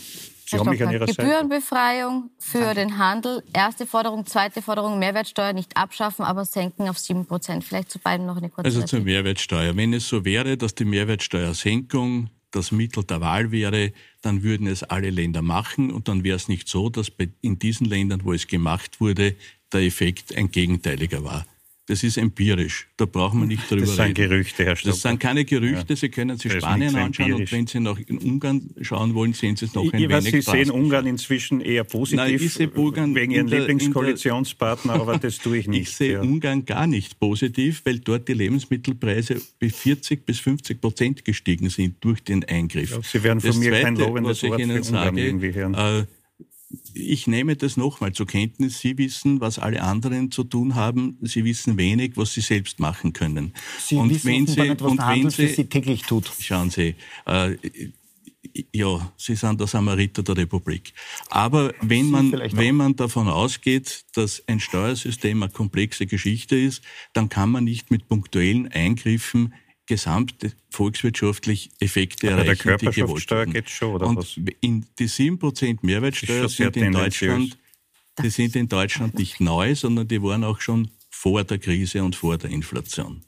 [0.49, 2.76] Sie haben mich an Ihrer Gebührenbefreiung für Danke.
[2.76, 3.43] den Handel.
[3.53, 7.66] Erste Forderung, zweite Forderung, Mehrwertsteuer nicht abschaffen, aber senken auf 7 Prozent.
[7.66, 9.76] Vielleicht zu beiden noch eine kurze Also zur Mehrwertsteuer.
[9.76, 13.91] Wenn es so wäre, dass die Mehrwertsteuersenkung das Mittel der Wahl wäre,
[14.22, 17.86] dann würden es alle Länder machen und dann wäre es nicht so, dass in diesen
[17.86, 19.36] Ländern, wo es gemacht wurde,
[19.74, 21.45] der Effekt ein gegenteiliger war.
[21.88, 22.90] Das ist empirisch.
[22.98, 23.88] Da brauchen wir nicht darüber reden.
[23.88, 24.30] Das sind reden.
[24.30, 24.92] Gerüchte, Herr Stocker.
[24.92, 25.94] Das sind keine Gerüchte.
[25.94, 25.96] Ja.
[25.96, 27.54] Sie können sich Spanien anschauen empirisch.
[27.54, 30.12] und wenn Sie noch in Ungarn schauen wollen, sehen Sie es noch ein ich wenig
[30.12, 35.18] weiß, Sie sehen Ungarn inzwischen eher positiv Nein, ich sehe Ungarn wegen Ihrem Lieblingskoalitionspartner, aber
[35.18, 35.84] das tue ich nicht.
[35.84, 36.22] Ich sehe ja.
[36.22, 41.96] Ungarn gar nicht positiv, weil dort die Lebensmittelpreise bis 40 bis 50 Prozent gestiegen sind
[42.02, 42.92] durch den Eingriff.
[42.92, 45.74] Ja, Sie werden von das mir Zweite, kein lobendes Wort für Ungarn sage, irgendwie hören.
[45.74, 46.06] Äh,
[46.98, 48.80] ich nehme das nochmal zur Kenntnis.
[48.80, 51.18] Sie wissen, was alle anderen zu tun haben.
[51.22, 53.54] Sie wissen wenig, was Sie selbst machen können.
[53.80, 56.32] Sie und wissen wenn Sie, nicht, was und Handel Sie, Sie täglich tut.
[56.39, 56.95] Schauen Sie,
[57.26, 57.56] äh,
[58.74, 60.93] ja, Sie sind der Samariter der Republik.
[61.30, 66.82] Aber wenn man, wenn man davon ausgeht, dass ein Steuersystem eine komplexe Geschichte ist,
[67.14, 69.54] dann kann man nicht mit punktuellen Eingriffen
[69.88, 70.36] gesamt
[70.70, 74.40] volkswirtschaftlich Effekte Aber erreichen, der Körperschaftsteuer geht schon, oder Und was?
[74.62, 77.58] In die 7% Mehrwertsteuer sind in Deutschland,
[78.22, 82.16] die sind in Deutschland nicht neu, sondern die waren auch schon vor der Krise und
[82.16, 83.24] vor der Inflation.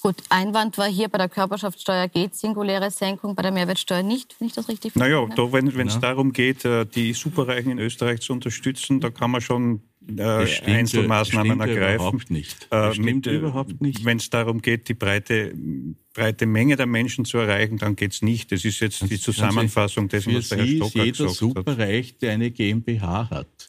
[0.00, 4.32] Gut, Einwand war hier, bei der Körperschaftssteuer geht singuläre Senkung, bei der Mehrwertsteuer nicht.
[4.32, 6.00] Finde ich das richtig Naja, da, wenn es ja.
[6.00, 9.82] darum geht, äh, die Superreichen in Österreich zu unterstützen, da kann man schon
[10.16, 11.94] äh, Einzelmaßnahmen ergreifen.
[11.94, 12.68] Überhaupt nicht.
[12.70, 14.04] Äh, mit, überhaupt nicht.
[14.04, 15.54] Wenn es darum geht, die breite,
[16.14, 18.50] breite Menge der Menschen zu erreichen, dann geht es nicht.
[18.52, 21.18] Das ist jetzt die Zusammenfassung dessen, was der Herr Stocker gesagt hat.
[21.18, 23.67] jeder Superreich, der eine GmbH hat.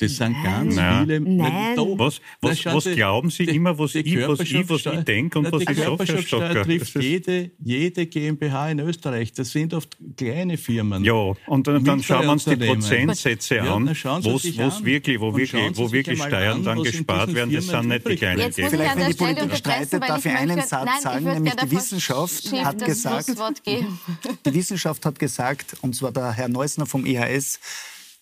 [0.00, 0.44] Das sind Nein.
[0.44, 1.06] ganz Nein.
[1.06, 1.20] viele.
[1.20, 1.76] Nein.
[1.96, 5.62] Was, was, was glauben Sie immer, was ich, was ich, was ich denke und was
[5.62, 6.62] ich sage, Herr Stocker?
[6.62, 9.32] trifft jede, jede GmbH in Österreich.
[9.32, 11.04] Das sind oft kleine Firmen.
[11.04, 15.36] Ja, und dann, dann schauen wir uns die Prozentsätze ja, an, wo's, wo's wirklich, wo
[15.36, 17.52] wirklich, wo wirklich Steuern dann gespart werden.
[17.52, 18.70] Das sind nicht die kleinen GmbH.
[18.70, 23.32] Vielleicht, wenn die Politik streitet, darf ich einen Satz sagen, nämlich die Wissenschaft hat gesagt,
[23.66, 27.58] die Wissenschaft hat gesagt, und zwar der Herr Neusner vom IHS,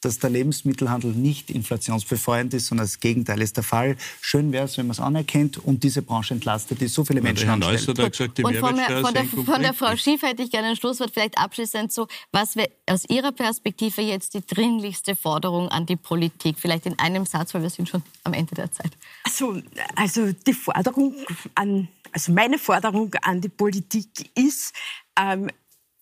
[0.01, 3.97] dass der Lebensmittelhandel nicht inflationsbefeuernd ist, sondern das Gegenteil ist der Fall.
[4.21, 7.47] Schön wäre es, wenn man es anerkennt und diese Branche entlastet, die so viele Menschen
[7.47, 7.99] ja, anstellt.
[7.99, 10.69] Hat gesagt, die und von, der, von, der, von der Frau Schiff hätte ich gerne
[10.69, 15.87] ein Schlusswort, vielleicht abschließend so, was wäre aus Ihrer Perspektive jetzt die dringlichste Forderung an
[15.87, 16.57] die Politik?
[16.59, 18.93] Vielleicht in einem Satz, weil wir sind schon am Ende der Zeit.
[19.25, 19.61] Also,
[19.95, 21.15] also die Forderung
[21.55, 24.75] an, also meine Forderung an die Politik ist,
[25.19, 25.51] ähm,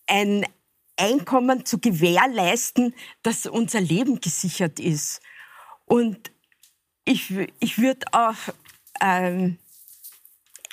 [0.07, 0.45] ein
[0.97, 2.93] Einkommen zu gewährleisten,
[3.23, 5.21] dass unser Leben gesichert ist.
[5.85, 6.31] Und
[7.05, 8.35] ich, ich würde auch
[9.01, 9.57] ähm,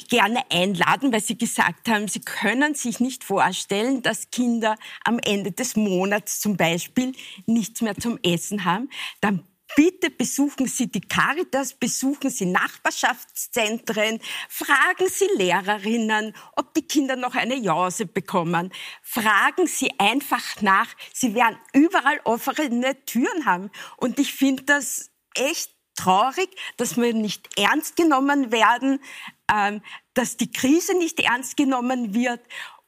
[0.08, 5.52] gerne einladen, weil Sie gesagt haben, Sie können sich nicht vorstellen, dass Kinder am Ende
[5.52, 7.12] des Monats zum Beispiel
[7.46, 8.90] nichts mehr zum Essen haben.
[9.20, 9.42] Dann
[9.74, 17.34] Bitte besuchen Sie die Caritas, besuchen Sie Nachbarschaftszentren, fragen Sie Lehrerinnen, ob die Kinder noch
[17.34, 18.72] eine Jause bekommen.
[19.02, 20.88] Fragen Sie einfach nach.
[21.14, 23.70] Sie werden überall offene Türen haben.
[23.96, 29.00] Und ich finde das echt traurig, dass wir nicht ernst genommen werden,
[29.50, 29.82] ähm,
[30.14, 32.40] dass die Krise nicht ernst genommen wird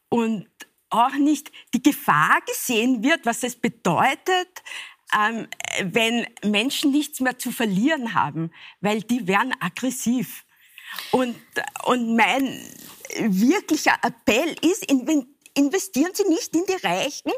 [0.09, 0.49] und
[0.91, 4.63] auch nicht die Gefahr gesehen wird, was es bedeutet,
[5.17, 5.49] ähm,
[5.83, 8.51] wenn Menschen nichts mehr zu verlieren haben,
[8.81, 10.45] weil die werden aggressiv.
[11.11, 11.37] Und,
[11.85, 12.61] und mein
[13.19, 14.91] wirklicher Appell ist,
[15.55, 17.33] investieren Sie nicht in die Reichen,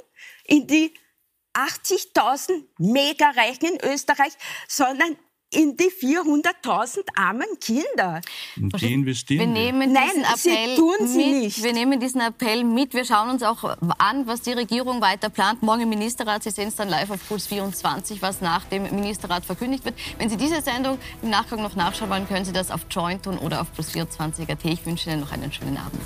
[0.45, 0.95] in die
[1.55, 4.33] 80.000 Mega-Reichen in Österreich,
[4.69, 5.17] sondern
[5.57, 8.21] in die 400.000 armen Kinder.
[8.61, 11.43] Und die investieren wir nehmen Nein, diesen Appell sie tun sie mit.
[11.43, 11.63] nicht.
[11.63, 12.93] Wir nehmen diesen Appell mit.
[12.93, 13.65] Wir schauen uns auch
[13.99, 15.63] an, was die Regierung weiter plant.
[15.63, 19.45] Morgen im Ministerrat, Sie sehen es dann live auf Puls 24, was nach dem Ministerrat
[19.45, 19.95] verkündigt wird.
[20.19, 23.39] Wenn Sie diese Sendung im Nachgang noch nachschauen wollen, können Sie das auf Joint tun
[23.39, 24.65] oder auf Puls 24.at.
[24.65, 26.01] Ich wünsche Ihnen noch einen schönen Abend.